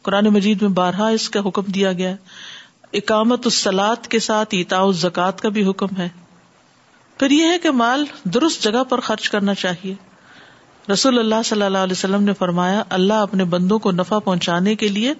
قرآن 0.01 0.25
مجید 0.25 0.61
میں 0.61 0.69
بارہا 0.69 1.07
اس 1.07 1.29
کا 1.29 1.39
حکم 1.39 1.63
دیا 1.63 1.93
گیا۔ 1.93 2.15
اکامت 2.93 3.41
السلاد 3.45 4.07
کے 4.07 4.19
ساتھ 4.19 4.55
اتا 4.57 4.91
زکات 4.91 5.41
کا 5.41 5.49
بھی 5.49 5.69
حکم 5.69 5.87
ہے۔ 5.97 6.09
پھر 7.19 7.31
یہ 7.31 7.43
ہے 7.43 7.57
کہ 7.57 7.71
مال 7.71 8.05
درست 8.23 8.63
جگہ 8.63 8.83
پر 8.83 8.99
خرچ 8.99 9.29
کرنا 9.29 9.53
چاہیے۔ 9.53 9.93
رسول 10.91 11.19
اللہ 11.19 11.41
صلی 11.45 11.61
اللہ 11.61 11.77
علیہ 11.77 11.91
وسلم 11.91 12.23
نے 12.23 12.33
فرمایا، 12.33 12.83
اللہ 12.89 13.13
اپنے 13.13 13.43
بندوں 13.45 13.79
کو 13.79 13.91
نفع 13.91 14.19
پہنچانے 14.19 14.75
کے 14.75 14.87
لیے 14.87 15.13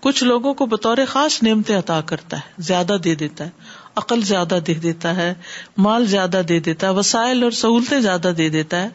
کچھ 0.00 0.22
لوگوں 0.24 0.52
کو 0.54 0.66
بطور 0.66 0.98
خاص 1.08 1.42
نعمتیں 1.42 1.76
عطا 1.76 2.00
کرتا 2.00 2.36
ہے، 2.36 2.62
زیادہ 2.62 2.96
دے 3.04 3.14
دیتا 3.14 3.44
ہے، 3.44 3.50
عقل 3.96 4.22
زیادہ 4.22 4.58
دے 4.66 4.74
دیتا 4.74 5.14
ہے، 5.16 5.32
مال 5.78 6.06
زیادہ 6.06 6.42
دے 6.48 6.58
دیتا 6.60 6.86
ہے، 6.86 6.92
وسائل 6.92 7.42
اور 7.42 7.50
سہولتیں 7.50 8.00
زیادہ 8.00 8.32
دے 8.38 8.48
دیتا 8.48 8.82
ہے۔ 8.82 8.88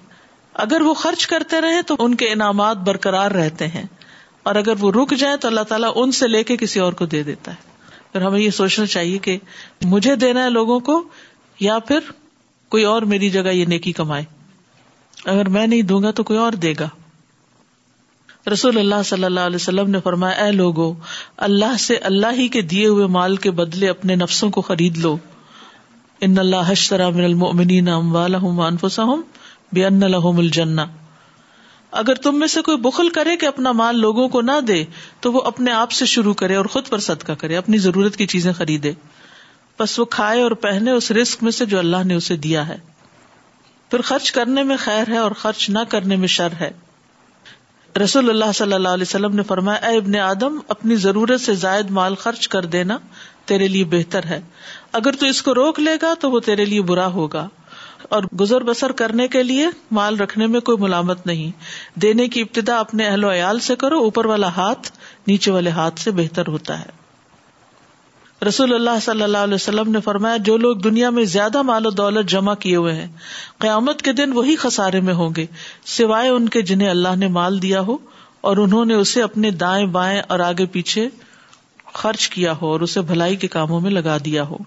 اگر 0.55 0.81
وہ 0.81 0.93
خرچ 0.93 1.27
کرتے 1.27 1.62
رہے 1.62 1.81
تو 1.81 1.95
ان 2.00 2.15
کے 2.15 2.31
انعامات 2.31 2.77
برقرار 2.77 3.31
رہتے 3.31 3.67
ہیں، 3.67 3.86
اور 4.43 4.55
اگر 4.55 4.74
وہ 4.79 4.91
رک 4.91 5.13
جائیں 5.17 5.36
تو 5.38 5.48
اللہ 5.48 5.63
تعالیٰ 5.69 5.91
ان 5.95 6.12
سے 6.12 6.27
لے 6.27 6.43
کے 6.43 6.57
کسی 6.57 6.79
اور 6.79 6.93
کو 6.93 7.05
دے 7.05 7.24
دیتا 7.24 7.51
ہے۔ 7.51 7.67
پھر 8.12 8.21
ہمیں 8.21 8.39
یہ 8.39 8.50
سوچنا 8.50 8.86
چاہیے 8.86 9.17
کہ 9.17 9.38
مجھے 9.86 10.15
دینا 10.15 10.43
ہے 10.43 10.50
لوگوں 10.50 10.79
کو 10.79 11.03
یا 11.59 11.79
پھر 11.79 12.12
کوئی 12.71 12.83
اور 12.83 13.01
میری 13.01 13.29
جگہ 13.29 13.50
یہ 13.50 13.65
نیکی 13.65 13.91
کمائے۔ 13.91 14.24
اگر 15.25 15.49
میں 15.49 15.67
نہیں 15.67 15.81
دوں 15.81 16.03
گا 16.03 16.11
تو 16.11 16.23
کوئی 16.23 16.39
اور 16.39 16.51
دے 16.51 16.73
گا۔ 16.79 16.89
رسول 18.53 18.77
اللہ 18.77 19.03
صلی 19.05 19.23
اللہ 19.23 19.39
علیہ 19.39 19.55
وسلم 19.55 19.89
نے 19.89 19.99
فرمایا، 20.03 20.45
اے 20.45 20.51
لوگو، 20.51 20.93
اللہ 21.38 21.77
سے 21.79 21.95
اللہ 21.95 22.27
ہی 22.33 22.47
کے 22.47 22.61
دیے 22.61 22.88
ہوئے 22.88 23.05
مال 23.05 23.35
کے 23.35 23.51
بدلے 23.51 23.89
اپنے 23.89 24.15
نفسوں 24.15 24.49
کو 24.49 24.61
خرید 24.61 24.97
لو۔ 24.97 25.17
ان 26.21 26.38
اللہ 26.39 26.71
من 26.91 27.23
المؤمنین 27.23 27.89
اموالہم 27.89 28.59
وانفسہم 28.59 29.21
بان 29.71 29.99
لہم 29.99 30.38
الجنہ۔ 30.38 30.81
اگر 31.91 32.15
تم 32.15 32.39
میں 32.39 32.47
سے 32.47 32.61
کوئی 32.61 32.77
بخل 32.77 33.09
کرے 33.09 33.38
کہ 33.38 33.45
اپنا 33.45 33.71
مال 33.71 33.99
لوگوں 33.99 34.29
کو 34.29 34.41
نہ 34.41 34.59
دے، 34.67 34.85
تو 35.19 35.31
وہ 35.31 35.41
اپنے 35.41 35.71
آپ 35.71 35.91
سے 35.91 36.05
شروع 36.05 36.33
کرے 36.33 36.55
اور 36.55 36.65
خود 36.65 36.88
پر 36.89 36.97
صدقہ 36.97 37.31
کرے، 37.31 37.55
اپنی 37.57 37.77
ضرورت 37.77 38.15
کی 38.15 38.27
چیزیں 38.27 38.53
خریدے۔ 38.53 38.91
بس 39.79 39.99
وہ 39.99 40.05
کھائے 40.05 40.41
اور 40.41 40.51
پہنے 40.51 40.91
اس 40.91 41.11
رسک 41.11 41.43
میں 41.43 41.51
سے 41.51 41.65
جو 41.65 41.79
اللہ 41.79 42.03
نے 42.05 42.13
اسے 42.13 42.38
دیا 42.38 42.67
ہے۔ 42.67 42.77
پھر 43.89 44.01
خرچ 44.01 44.31
کرنے 44.31 44.63
میں 44.63 44.77
خیر 44.79 45.10
ہے 45.10 45.17
اور 45.17 45.31
خرچ 45.31 45.69
نہ 45.69 45.79
کرنے 45.89 46.15
میں 46.15 46.27
شر 46.27 46.48
ہے۔ 46.60 46.72
رسول 48.03 48.29
اللہ 48.29 48.51
صلی 48.55 48.74
اللہ 48.74 48.89
علیہ 48.89 49.05
وسلم 49.08 49.36
نے 49.36 49.43
فرمایا، 49.43 49.88
اے 49.88 49.98
ابن 49.98 50.15
آدم، 50.15 50.60
اپنی 50.67 50.96
ضرورت 50.96 51.41
سے 51.41 51.55
زائد 51.55 51.89
مال 51.89 52.15
خرچ 52.15 52.48
کر 52.48 52.65
دینا 52.65 52.98
تیرے 53.46 53.67
لیے 53.67 53.84
بہتر 53.84 54.25
ہے۔ 54.25 54.41
اگر 54.91 55.12
تو 55.12 55.25
اس 55.25 55.41
کو 55.41 55.55
روک 55.55 55.79
لے 55.79 55.98
گا 56.01 56.13
تو 56.19 56.31
وہ 56.31 56.39
تیرے 56.39 56.65
لیے 56.65 56.81
برا 56.81 57.08
ہوگا۔ 57.08 57.48
اور 58.10 58.24
گزر 58.39 58.63
بسر 58.63 58.91
کرنے 58.91 59.27
کے 59.27 59.43
لیے 59.43 59.67
مال 59.91 60.17
رکھنے 60.17 60.48
میں 60.48 60.60
کوئی 60.60 60.77
ملامت 60.77 61.27
نہیں۔ 61.27 61.51
دینے 62.00 62.27
کی 62.27 62.41
ابتدا 62.41 62.79
اپنے 62.79 63.08
اہل 63.08 63.24
و 63.24 63.31
عیال 63.31 63.60
سے 63.60 63.75
کرو، 63.75 64.00
اوپر 64.00 64.25
والا 64.25 64.48
ہاتھ 64.48 64.91
نیچے 65.27 65.51
والے 65.51 65.69
ہاتھ 65.69 66.00
سے 66.00 66.12
بہتر 66.12 66.48
ہوتا 66.48 66.79
ہے۔ 66.79 66.99
رسول 68.41 68.74
اللہ 68.74 69.00
صلی 69.01 69.24
اللہ 69.24 69.38
علیہ 69.38 69.53
وسلم 69.53 69.91
نے 69.91 70.00
فرمایا، 70.01 70.38
جو 70.38 70.55
لوگ 70.58 70.77
دنیا 70.77 71.10
میں 71.10 71.24
زیادہ 71.25 71.62
مال 71.62 71.86
و 71.86 71.89
دولت 71.91 72.29
جمع 72.29 72.53
کیے 72.55 72.75
ہوئے 72.75 72.93
ہیں، 72.93 73.08
قیامت 73.58 74.01
کے 74.01 74.12
دن 74.13 74.31
وہی 74.34 74.55
خسارے 74.55 75.00
میں 75.00 75.13
ہوں 75.13 75.34
گے، 75.36 75.46
سوائے 75.86 76.29
ان 76.29 76.48
کے 76.50 76.62
جنہیں 76.62 76.89
اللہ 76.89 77.15
نے 77.15 77.27
مال 77.29 77.62
دیا 77.62 77.81
ہو، 77.81 77.98
اور 78.41 78.58
انہوں 78.58 78.86
نے 78.86 78.93
اسے 78.93 79.22
اپنے 79.24 79.51
دائیں 79.51 79.86
بائیں 79.88 80.22
اور 80.27 80.39
آگے 80.39 80.65
پیچھے 80.65 81.08
خرچ 81.93 82.27
کیا 82.29 82.53
ہو، 82.62 82.67
اور 82.67 82.81
اسے 82.81 83.01
بھلائی 83.01 83.36
کے 83.36 83.48
کاموں 83.48 83.79
میں 83.81 83.91
لگا 83.91 84.17
دیا 84.25 84.43
ہو۔ 84.43 84.58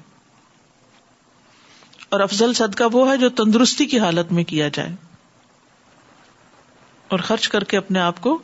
اور 2.08 2.20
افضل 2.20 2.52
صدقہ 2.54 2.84
وہ 2.92 3.08
ہے 3.10 3.16
جو 3.16 3.28
تندرستی 3.28 3.86
کی 3.86 3.98
حالت 3.98 4.32
میں 4.32 4.44
کیا 4.44 4.68
جائے، 4.68 4.94
اور 7.10 7.18
خرچ 7.20 7.48
کر 7.48 7.64
کے 7.64 7.76
اپنے 7.76 7.98
آپ 8.00 8.20
کو 8.20 8.38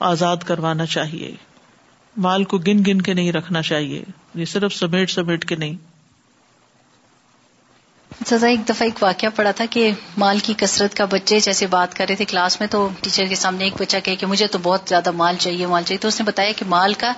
آزاد 0.00 0.44
کروانا 0.46 0.86
چاہیے۔ 0.86 1.34
مال 2.16 2.44
کو 2.44 2.58
گن 2.58 2.78
گن 2.86 3.02
کے 3.02 3.14
نہیں 3.14 3.32
رکھنا 3.32 3.62
چاہیے 3.62 4.04
یہ 4.34 4.44
صرف 4.44 4.74
سمیٹ 4.74 5.10
سمیٹ 5.10 5.44
کے 5.44 5.56
نہیں۔ 5.56 5.74
سزا 8.26 8.46
ایک 8.46 8.60
دفعہ 8.64 8.82
ایک 8.82 9.02
واقعہ 9.02 9.28
پڑا 9.36 9.50
تھا 9.50 9.64
کہ 9.70 9.90
مال 10.16 10.38
کی 10.38 10.54
کثرت 10.56 10.94
کا 10.94 11.04
بچے 11.04 11.40
جیسے 11.40 11.66
بات 11.66 11.94
کر 11.94 12.06
رہے 12.08 12.16
تھے 12.16 12.24
کلاس 12.24 12.60
میں 12.60 12.68
تو 12.68 12.88
ٹیچر 13.02 13.26
کے 13.26 13.34
سامنے 13.34 13.64
ایک 13.64 13.72
بچہ 13.78 13.96
کہ 14.04 14.26
مجھے 14.26 14.46
تو 14.46 14.58
بہت 14.62 14.80
زیادہ 14.88 15.10
مال 15.10 15.36
چاہیے 15.38 15.66
مال 15.66 15.82
چاہیے۔ 15.82 15.98
تو 15.98 16.08
اس 16.08 16.20
نے 16.20 16.26
بتایا 16.26 16.52
کہ 16.56 16.64
مال 16.64 16.94
کا 16.94 17.12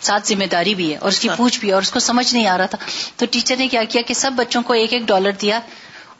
ساتھ 0.00 0.28
ذمہ 0.28 0.44
داری 0.44 0.74
بھی 0.74 0.92
ہے 0.92 0.96
اور 0.96 1.08
اس 1.08 1.20
کی 1.20 1.28
پوچھ 1.36 1.60
بھی 1.60 1.68
ہے 1.68 1.72
اور 1.72 1.82
اس 1.82 1.90
کو 1.90 2.00
سمجھ 2.00 2.34
نہیں 2.34 2.46
آ 2.46 2.58
رہا 2.58 2.66
تھا۔ 2.66 2.78
تو 3.16 3.26
ٹیچر 3.30 3.56
نے 3.56 3.68
کیا 3.68 3.84
کیا 3.84 4.02
کہ 4.02 4.14
سب 4.14 4.30
بچوں 4.36 4.62
کو 4.62 4.72
ایک 4.72 4.92
ایک 4.92 5.02
ڈالر 5.02 5.30
دیا 5.30 5.60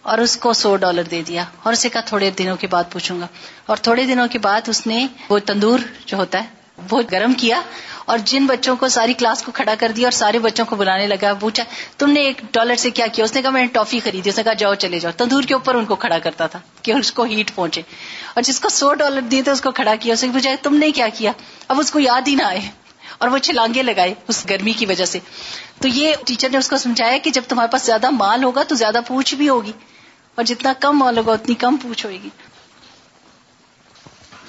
اور 0.02 0.18
اس 0.18 0.36
کو 0.36 0.52
سو 0.52 0.76
ڈالر 0.76 1.02
دے 1.02 1.22
دیا۔ 1.28 1.44
اور 1.62 1.72
اسے 1.72 1.88
کہا 1.88 2.00
تھوڑے 2.00 2.30
دنوں 2.30 2.56
کے 2.56 2.66
بعد 2.66 2.84
پوچھوں 2.90 3.20
گا۔ 3.20 3.26
اور 3.66 3.76
تھوڑے 3.76 4.04
دنوں 4.04 4.28
کے 4.28 4.38
بعد 4.38 4.60
اس 4.66 4.86
نے 4.86 5.06
وہ 5.28 5.38
تندور 5.38 5.78
جو 6.06 6.16
ہوتا 6.16 6.44
ہے 6.44 6.48
وہ 6.90 7.02
گرم 7.12 7.32
کیا 7.32 7.62
اور 8.10 8.18
جن 8.24 8.46
بچوں 8.46 8.76
کو 8.76 8.88
ساری 8.88 9.12
کلاس 9.12 9.42
کو 9.42 9.52
کھڑا 9.52 9.74
کر 9.78 9.92
دیا 9.96 10.06
اور 10.06 10.12
سارے 10.12 10.38
بچوں 10.38 10.64
کو 10.64 10.76
بلانے 10.76 11.06
لگا 11.06 11.34
پوچھا، 11.34 11.64
تم 11.98 12.10
نے 12.10 12.20
ایک 12.20 12.40
ڈالر 12.52 12.74
سے 12.74 12.90
کیا 12.90 13.06
کیا؟ 13.06 13.24
اس 13.24 13.34
نے 13.34 13.42
کہا، 13.42 13.50
میں 13.50 13.60
نے 13.60 13.66
ٹافی 13.66 14.00
خریدی۔ 14.04 14.28
اس 14.28 14.36
نے 14.36 14.42
کہا، 14.42 14.52
جاؤ 14.52 14.74
چلے 14.74 14.98
جاؤ۔ 14.98 15.12
تندور 15.16 15.42
کے 15.42 15.54
اوپر 15.54 15.74
ان 15.74 15.84
کو 15.84 15.94
کھڑا 15.94 16.18
کرتا 16.18 16.46
تھا 16.46 16.58
کہ 16.82 16.92
اس 16.92 17.12
کو 17.12 17.22
ہیٹ 17.22 17.54
پہنچے۔ 17.54 17.82
اور 18.34 18.42
جس 18.42 18.60
کو 18.60 18.68
سو 18.68 18.94
ڈالر 18.94 19.20
دیے 19.20 19.42
تھے، 19.42 19.52
اس 19.52 19.60
کو 19.60 19.70
کھڑا 19.70 19.94
کیا۔ 20.00 20.12
اسے 20.12 20.26
پوچھا، 20.32 20.50
تم 20.62 20.76
نے 20.76 20.90
کیا 20.90 21.08
کیا؟ 21.08 21.32
اب 21.68 21.80
اس 21.80 21.90
کو 21.90 21.98
یاد 21.98 22.28
ہی 22.28 22.34
نہ 22.34 22.42
آئے۔ 22.42 22.60
اور 23.18 23.28
وہ 23.28 23.38
چھلانگے 23.38 23.82
لگائے 23.82 24.14
اس 24.28 24.46
گرمی 24.50 24.72
کی 24.72 24.86
وجہ 24.86 25.04
سے۔ 25.04 25.18
تو 25.80 25.88
یہ 25.88 26.14
ٹیچر 26.26 26.48
نے 26.50 26.58
اس 26.58 26.68
کو 26.68 26.76
سمجھایا 26.76 27.18
کہ 27.18 27.30
جب 27.30 27.42
تمہارے 27.48 27.72
پاس 27.72 27.82
زیادہ 27.82 28.10
مال 28.10 28.44
ہوگا 28.44 28.62
تو 28.62 28.74
زیادہ 28.74 29.00
پوچھ 29.08 29.34
بھی 29.34 29.48
ہوگی۔ 29.48 29.72
اور 30.34 30.44
جتنا 30.44 30.72
کم 30.80 30.98
مال 30.98 31.18
ہوگا، 31.18 31.32
اتنی 31.32 31.54
کم 31.54 31.76
پوچھ 31.76 32.06
ہوئے 32.06 32.18
گی 32.22 32.28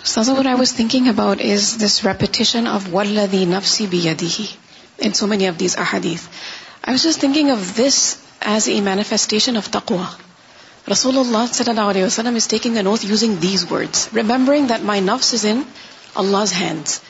Saza, 0.02 0.36
what 0.36 0.46
I 0.46 0.54
was 0.54 0.72
thinking 0.72 1.08
about 1.08 1.40
is 1.40 1.78
this 1.78 2.04
repetition 2.04 2.66
of 2.66 2.84
وَالَّذِي 2.84 3.46
نَفْسِ 3.46 3.86
بِيَدِهِ 3.86 4.56
in 4.98 5.14
so 5.14 5.26
many 5.26 5.46
of 5.46 5.58
these 5.58 5.76
ahadith. 5.76 6.28
I 6.84 6.92
was 6.92 7.02
just 7.02 7.20
thinking 7.20 7.50
of 7.50 7.76
this 7.76 8.22
as 8.40 8.68
a 8.68 8.80
manifestation 8.80 9.56
of 9.56 9.68
taqwa. 9.70 10.06
Rasulullah 10.86 11.44
sallallahu 11.50 11.92
alayhi 11.92 12.06
wa 12.06 12.14
sallam 12.16 12.36
is 12.36 12.46
taking 12.46 12.78
an 12.78 12.86
oath 12.86 13.04
using 13.04 13.40
these 13.40 13.68
words, 13.68 14.08
remembering 14.12 14.68
that 14.68 14.82
my 14.84 15.00
nafs 15.00 15.34
is 15.34 15.44
in 15.44 15.66
Allah's 16.14 16.52
hands. 16.52 17.00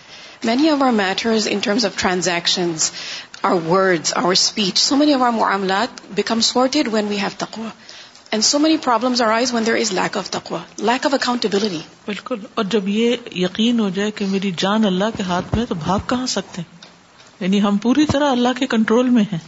Many 0.43 0.71
of 0.71 0.83
our 0.83 0.93
matters 0.93 1.47
in 1.47 1.61
terms 1.61 1.85
of 1.85 1.97
transactions, 1.97 2.93
our 3.45 3.57
words, 3.57 4.13
our 4.13 4.35
speech, 4.35 4.79
so 4.79 4.97
many 4.97 5.13
of 5.13 5.21
our 5.23 5.33
mu'amalat 5.33 6.15
become 6.15 6.41
sorted 6.41 6.89
when 6.89 7.09
we 7.09 7.19
have 7.19 7.37
taqwa. 7.37 7.73
And 8.32 8.44
so 8.44 8.60
many 8.60 8.78
problem 8.78 9.14
when 9.54 9.66
there 9.66 9.76
is 9.76 9.94
lack 9.94 10.18
of 10.18 10.30
تقوا 10.30 10.60
lack 10.78 11.06
of 11.06 11.14
accountability 11.14 11.80
بالکل. 12.06 12.36
اور 12.54 12.66
جب 12.66 12.88
یہ 12.88 13.16
یقین 13.36 13.80
ہو 13.80 13.90
جائے 13.90 14.12
کہ 14.12 14.26
میری 14.26 14.52
جان 14.58 14.86
اللہ 14.86 15.06
کے 15.18 15.24
ہاتھ 15.24 15.56
میں 15.56 15.66
تو 15.66 15.76
بھاگ 15.76 16.00
کہاں 16.08 16.26
سکتے 16.26 16.62
یعنی 17.40 17.62
ہم 17.62 17.78
پوری 17.78 18.06
طرح 18.06 18.32
اللہ 18.32 18.48
کے 18.60 18.68
کنٹرول 18.68 19.10
میں 19.10 19.24
ہیں۔ 19.32 19.40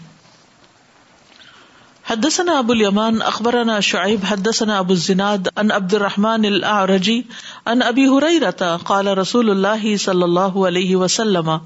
حدثنا 2.05 2.59
ابو 2.59 2.73
اليمان، 2.73 3.21
اخبرنا 3.21 3.79
شعيب، 3.79 4.23
حدثنا 4.23 4.79
ابو 4.79 4.93
الزناد 4.93 5.49
ان 5.59 5.71
عبد 5.71 5.95
الرحمن 5.95 6.45
الاعرجي 6.45 7.25
ان 7.67 7.83
ابي 7.83 8.07
هريره 8.07 8.79
قال 8.85 9.17
رسول 9.17 9.49
الله 9.49 9.97
صلى 9.97 10.25
الله 10.25 10.65
عليه 10.65 10.95
وسلم، 10.95 11.61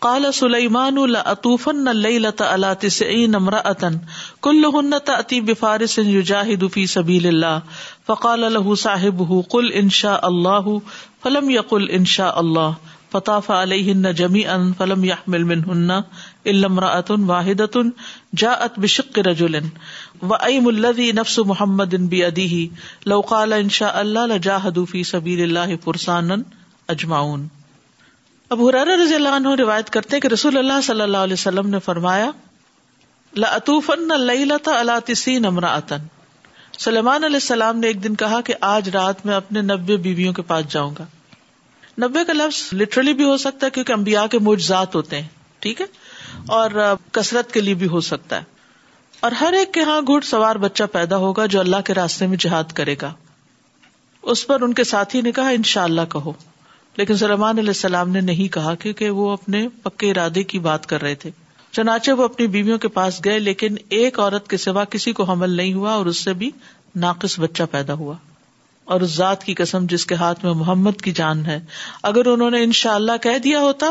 قال 0.00 0.34
سليمان، 0.34 1.06
لا 1.06 1.32
اطوفن 1.32 1.88
الليله 1.88 2.34
على 2.40 2.74
90 2.74 3.34
امراه 3.34 3.92
كلهن 4.40 5.04
تاتي 5.04 5.40
بفارس 5.40 5.98
يجاهد 5.98 6.66
في 6.66 6.86
سبيل 6.86 7.26
الله. 7.26 7.62
فقال 8.04 8.54
له 8.54 8.74
صاحبه، 8.74 9.44
قل 9.50 9.72
ان 9.72 9.90
شاء 9.90 10.28
الله. 10.28 10.82
فلم 11.24 11.50
يقل 11.50 11.90
ان 11.90 12.04
شاء 12.04 12.40
الله. 12.40 12.74
فطاف 13.12 13.50
علیہن 13.50 14.14
جمیعا 14.14 14.72
فلم 14.78 15.04
يحمل 15.04 15.44
منہن 15.44 15.90
الا 16.44 16.68
امرأة 16.68 17.24
واحدة 17.26 17.82
جاءت 18.36 18.78
بشق 18.78 19.18
رجل. 19.18 19.60
وأيم 20.22 20.68
الذي 20.68 21.12
نفس 21.12 21.38
محمد 21.38 21.94
ان 21.94 22.06
بيده. 22.06 22.74
لو 23.06 23.20
قال 23.20 23.52
ان 23.52 23.68
شاء 23.68 24.00
الله 24.00 24.26
لجاهدوا 24.26 24.84
في 24.84 25.02
سبيل 25.02 25.42
الله 25.42 25.74
فرسانا 25.84 26.36
اجمعون 26.88 27.48
ابو 28.48 28.70
ہریرہ 28.70 29.02
رضی 29.02 29.14
اللہ 29.14 29.28
عنہ 29.28 29.48
روایت 29.58 29.90
کرتے 29.90 30.20
کہ 30.20 30.28
رسول 30.28 30.58
اللہ 30.58 30.80
صلی 30.80 31.00
اللہ 31.00 31.16
علیہ 31.16 31.32
وسلم 31.32 31.68
نے 31.68 31.78
فرمایا 31.78 32.30
لأطوفن 33.36 34.10
الليلة 34.10 34.80
على 34.80 34.92
تسعين 35.06 35.44
امرأة. 35.44 35.96
سلیمان 36.78 37.24
علیہ 37.24 37.36
السلام 37.36 37.78
نے 37.78 37.86
ایک 37.86 38.04
دن 38.04 38.14
کہا 38.14 38.40
کہ 38.40 38.54
آج 38.60 38.88
رات 38.88 39.26
میں 39.26 39.34
اپنے 39.34 39.60
نبے 39.60 39.96
بیویوں 39.96 40.32
کے 40.32 40.42
پاس 40.42 40.64
جاؤں 40.68 40.94
گا۔ 40.98 41.04
نبے 41.98 42.24
کا 42.24 42.32
لفظ 42.32 42.74
لٹرلی 42.74 43.12
بھی 43.12 43.24
ہو 43.24 43.36
سکتا 43.36 43.66
ہے 43.66 43.70
کیونکہ 43.70 43.92
امبیا 43.92 44.26
کے 44.26 44.38
موجزات 44.38 44.94
ہوتے 44.94 45.20
ہیں، 45.20 45.28
ٹھیک 45.58 45.80
ہے؟ 45.80 45.86
اور 46.48 46.94
کثرت 47.12 47.52
کے 47.52 47.60
لیے 47.60 47.74
بھی 47.74 47.86
ہو 47.86 48.00
سکتا 48.00 48.36
ہے۔ 48.36 48.42
اور 49.20 49.30
ہر 49.30 49.52
ایک 49.52 49.74
کے 49.74 49.80
ہاں 49.80 50.00
گھڑ 50.00 50.20
سوار 50.20 50.56
بچہ 50.56 50.84
پیدا 50.92 51.16
ہوگا 51.16 51.46
جو 51.46 51.60
اللہ 51.60 51.76
کے 51.84 51.94
راستے 51.94 52.26
میں 52.26 52.36
جہاد 52.40 52.64
کرے 52.64 52.94
گا۔ 53.02 53.14
اس 54.22 54.46
پر 54.46 54.60
ان 54.60 54.74
کے 54.74 54.84
ساتھی 54.84 55.20
نے 55.20 55.32
کہا 55.32 55.48
ان 55.48 55.62
شاء 55.62 55.84
اللہ 55.84 56.00
کہو۔ 56.10 56.32
لیکن 56.96 57.16
سلمان 57.16 57.58
علیہ 57.58 57.68
السلام 57.68 58.10
نے 58.10 58.20
نہیں 58.20 58.52
کہا 58.52 58.74
کیونکہ 58.74 59.10
وہ 59.10 59.30
اپنے 59.30 59.68
پکے 59.82 60.10
ارادے 60.10 60.42
کی 60.42 60.58
بات 60.58 60.86
کر 60.86 61.02
رہے 61.02 61.14
تھے۔ 61.14 61.30
چنانچہ 61.70 62.10
وہ 62.10 62.24
اپنی 62.24 62.46
بیویوں 62.46 62.78
کے 62.78 62.88
پاس 62.88 63.20
گئے، 63.24 63.38
لیکن 63.38 63.74
ایک 63.88 64.18
عورت 64.20 64.48
کے 64.48 64.56
سوا 64.56 64.84
کسی 64.84 65.12
کو 65.12 65.24
حمل 65.24 65.50
نہیں 65.50 65.74
ہوا 65.74 65.92
اور 65.92 66.06
اس 66.06 66.16
سے 66.16 66.32
بھی 66.32 66.50
ناقص 66.96 67.40
بچہ 67.40 67.62
پیدا 67.70 67.92
ہوا۔ 67.92 68.14
اور 68.84 69.00
اس 69.00 69.10
ذات 69.10 69.44
کی 69.44 69.54
قسم 69.54 69.86
جس 69.86 70.06
کے 70.06 70.14
ہاتھ 70.14 70.44
میں 70.44 70.52
محمد 70.52 71.00
کی 71.02 71.12
جان 71.12 71.46
ہے، 71.46 71.60
اگر 72.02 72.26
انہوں 72.26 72.50
نے 72.50 72.64
ان 72.64 72.72
شاء 72.72 72.94
اللہ 72.94 73.12
کہہ 73.22 73.38
دیا 73.38 73.60
ہوتا 73.60 73.86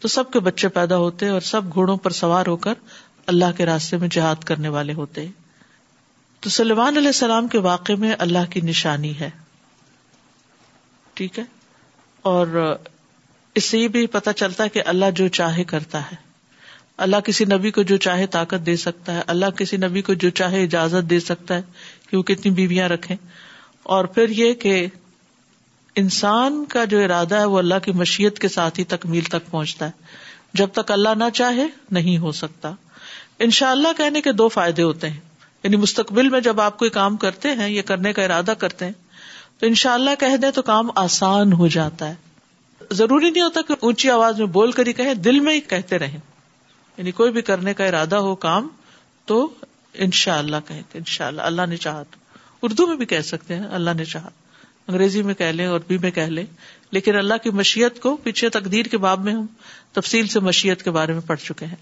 تو 0.00 0.08
سب 0.08 0.30
کے 0.30 0.40
بچے 0.40 0.68
پیدا 0.68 0.96
ہوتے 0.96 1.28
اور 1.28 1.40
سب 1.40 1.74
گھوڑوں 1.74 1.96
پر 1.96 2.10
سوار 2.10 2.46
ہو 2.46 2.56
کر 2.56 2.74
اللہ 3.26 3.44
کے 3.56 3.66
راستے 3.66 3.96
میں 3.96 4.08
جہاد 4.08 4.44
کرنے 4.44 4.68
والے 4.68 4.92
ہوتے۔ 4.92 5.26
تو 6.40 6.50
سلمان 6.50 6.96
علیہ 6.96 7.06
السلام 7.06 7.48
کے 7.48 7.58
واقع 7.58 7.92
میں 7.98 8.14
اللہ 8.18 8.50
کی 8.50 8.60
نشانی 8.60 9.20
ہے۔ 9.20 9.30
ٹھیک 11.14 11.38
ہے؟ 11.38 11.44
اور 12.22 12.76
اس 13.54 13.64
سے 13.64 13.78
یہ 13.78 13.88
بھی 13.88 14.06
پتا 14.06 14.32
چلتا 14.32 14.64
ہے 14.64 14.68
کہ 14.68 14.82
اللہ 14.86 15.04
جو 15.14 15.28
چاہے 15.28 15.64
کرتا 15.64 16.02
ہے۔ 16.02 16.16
اللہ 16.96 17.16
کسی 17.16 17.44
نبی 17.44 17.70
کو 17.70 17.82
جو 17.82 17.96
چاہے 17.96 18.26
طاقت 18.26 18.66
دے 18.66 18.76
سکتا 18.76 19.14
ہے۔ 19.14 19.22
اللہ 19.26 19.46
کسی 19.46 19.76
نبی 19.76 20.02
کو 20.02 20.14
جو 20.14 20.30
چاہے 20.30 20.62
اجازت 20.62 21.10
دے 21.10 21.20
سکتا 21.20 21.54
ہے 21.54 21.62
کہ 22.10 22.16
وہ 22.16 22.22
کتنی 22.22 22.50
بیویاں 22.50 22.88
رکھے 22.88 23.16
اور 23.82 24.04
پھر 24.04 24.28
یہ 24.28 24.54
کہ 24.54 24.86
انسان 25.98 26.64
کا 26.64 26.84
جو 26.84 27.04
ارادہ 27.04 27.34
ہے 27.34 27.44
وہ 27.44 27.58
اللہ 27.58 27.74
کی 27.84 27.92
مشیت 27.92 28.38
کے 28.38 28.48
ساتھ 28.48 28.78
ہی 28.78 28.84
تکمیل 28.84 29.24
تک 29.24 29.50
پہنچتا 29.50 29.86
ہے۔ 29.86 29.90
جب 30.54 30.68
تک 30.72 30.90
اللہ 30.90 31.08
نہ 31.16 31.24
چاہے 31.34 31.66
نہیں 31.90 32.18
ہو 32.18 32.32
سکتا۔ 32.32 32.72
ان 33.38 33.50
شاء 33.50 33.70
اللہ 33.70 33.88
کہنے 33.96 34.20
کے 34.20 34.32
دو 34.32 34.48
فائدے 34.48 34.82
ہوتے 34.82 35.10
ہیں۔ 35.10 35.20
یعنی 35.62 35.76
مستقبل 35.76 36.28
میں 36.28 36.40
جب 36.40 36.60
آپ 36.60 36.78
کوئی 36.78 36.90
کام 36.90 37.16
کرتے 37.16 37.52
ہیں 37.52 37.68
یا 37.68 37.82
کرنے 37.82 38.12
کا 38.12 38.22
ارادہ 38.22 38.54
کرتے 38.58 38.84
ہیں، 38.84 38.92
تو 39.58 39.66
ان 39.66 39.74
شاء 39.74 39.94
اللہ 39.94 40.10
کہہ 40.18 40.36
دیں 40.36 40.50
تو 40.50 40.62
کام 40.62 40.88
آسان 40.94 41.52
ہو 41.52 41.68
جاتا 41.68 42.08
ہے۔ 42.08 42.14
ضروری 42.90 43.30
نہیں 43.30 43.42
ہوتا 43.42 43.60
کہ 43.68 43.74
اونچی 43.80 44.10
آواز 44.10 44.38
میں 44.38 44.46
بول 44.46 44.72
کر 44.72 44.86
ہی 44.86 44.92
کہیں، 44.92 45.14
دل 45.14 45.40
میں 45.40 45.54
ہی 45.54 45.60
کہتے 45.60 45.98
رہیں۔ 45.98 46.18
یعنی 46.96 47.12
کوئی 47.12 47.32
بھی 47.32 47.42
کرنے 47.42 47.74
کا 47.74 47.84
ارادہ 47.84 48.16
ہو، 48.16 48.34
کام، 48.34 48.68
تو 49.24 49.54
ان 49.94 50.10
شاء 50.10 50.38
اللہ 50.38 50.56
کہتے 50.68 50.98
ان 50.98 51.04
شاء 51.04 51.26
اللہ 51.26 51.42
اللہ 51.42 51.66
نے 51.66 51.76
چاہا 51.76 52.02
تو۔ 52.02 52.16
اردو 52.62 52.86
میں 52.86 52.96
بھی 52.96 53.06
کہہ 53.06 53.20
سکتے 53.20 53.54
ہیں، 53.54 53.66
اللہ 53.70 53.90
نے 53.96 54.04
چاہا۔ 54.04 54.28
انگریزی 54.88 55.22
میں 55.22 55.34
کہہ 55.34 55.46
لیں 55.46 55.68
عربی 55.68 55.98
میں 55.98 56.10
کہہ 56.10 56.22
لیں۔ 56.22 56.46
لیکن 56.90 57.16
اللہ 57.16 57.34
کی 57.42 57.50
مشیت 57.50 58.00
کو 58.00 58.16
پیچھے 58.16 58.48
تقدیر 58.48 58.86
کے 58.86 58.98
باب 58.98 59.24
میں 59.24 59.32
ہم 59.32 59.46
تفصیل 59.92 60.26
سے 60.26 60.40
مشیت 60.40 60.82
کے 60.82 60.90
بارے 60.90 61.12
میں 61.12 61.20
پڑھ 61.20 61.40
چکے 61.40 61.66
ہیں۔ 61.66 61.76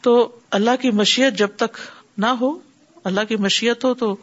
تو 0.00 0.38
اللہ 0.50 0.70
کی 0.80 0.90
مشیت 0.90 1.38
جب 1.38 1.48
تک 1.56 1.76
نہ 2.18 2.26
ہو، 2.26 2.58
اللہ 3.04 3.20
کی 3.28 3.36
مشیت 3.36 3.84
ہو 3.84 3.94
تو 3.94 4.16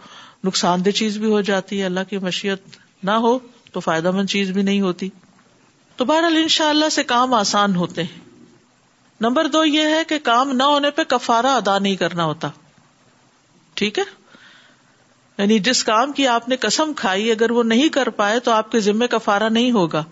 نقصان 0.44 0.86
دہ 0.86 0.90
چیز 0.90 1.18
بھی 1.18 1.32
ہو 1.32 1.42
جاتی 1.42 1.80
ہے۔ 1.80 1.86
اللہ 1.86 2.00
کی 2.10 2.18
مشیت 2.18 2.62
نہ 3.04 3.12
ہو 3.12 3.40
تو 3.72 3.80
فائدہ 3.80 4.12
مند 4.12 4.30
چیز 4.30 4.52
بھی 4.52 4.62
نہیں 4.62 4.82
ہوتی۔ 4.82 5.10
تو 5.96 6.06
بہرحال 6.06 6.38
ان 6.38 6.48
شاء 6.48 6.70
اللہ 6.70 6.90
سے 6.90 7.04
کام 7.04 7.34
آسان 7.34 7.76
ہوتے 7.76 8.04
ہیں۔ 8.04 8.20
نمبر 9.22 9.48
دو 9.48 9.66
یہ 9.66 9.82
ہے 9.82 10.04
کہ 10.08 10.20
کام 10.20 10.52
نہ 10.52 10.64
ہونے 10.64 10.92
پہ 10.92 11.04
کفارا 11.04 11.56
ادا 11.56 11.80
نہیں 11.80 11.96
کرنا 11.96 12.24
ہوتا۔ 12.24 12.50
ٹھیک 13.74 14.00
ہے؟ 14.00 14.04
یعنی 15.38 15.60
جس 15.60 15.84
کام 15.84 16.12
کی 16.12 16.28
آپ 16.28 16.50
نے 16.50 16.56
قسم 16.56 16.94
کھائی 16.94 17.32
اگر 17.32 17.52
وہ 17.52 17.64
نہیں 17.64 17.90
کر 17.90 18.10
پائے 18.10 18.40
تو 18.40 18.52
آپ 18.52 18.72
کے 18.72 18.80
ذمے 18.80 19.08
کفارا 19.08 19.50
نہیں 19.50 19.72
ہوگا 19.72 20.04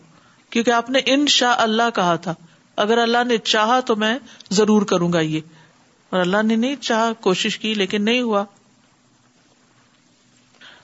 کیونکہ 0.49 0.71
آپ 0.71 0.89
نے 0.89 0.99
ان 1.05 1.27
شاء 1.27 1.55
اللہ 1.57 1.89
کہا 1.95 2.15
تھا۔ 2.15 2.33
اگر 2.75 2.97
اللہ 2.97 3.23
نے 3.23 3.37
چاہا 3.37 3.79
تو 3.79 3.95
میں 3.95 4.19
ضرور 4.51 4.81
کروں 4.81 5.13
گا 5.13 5.19
یہ۔ 5.19 5.39
اور 6.09 6.19
اللہ 6.19 6.41
نے 6.43 6.55
نہیں 6.55 6.75
چاہا، 6.75 7.13
کوشش 7.13 7.59
کی 7.59 7.73
لیکن 7.73 8.05
نہیں 8.05 8.21
ہوا۔ 8.21 8.43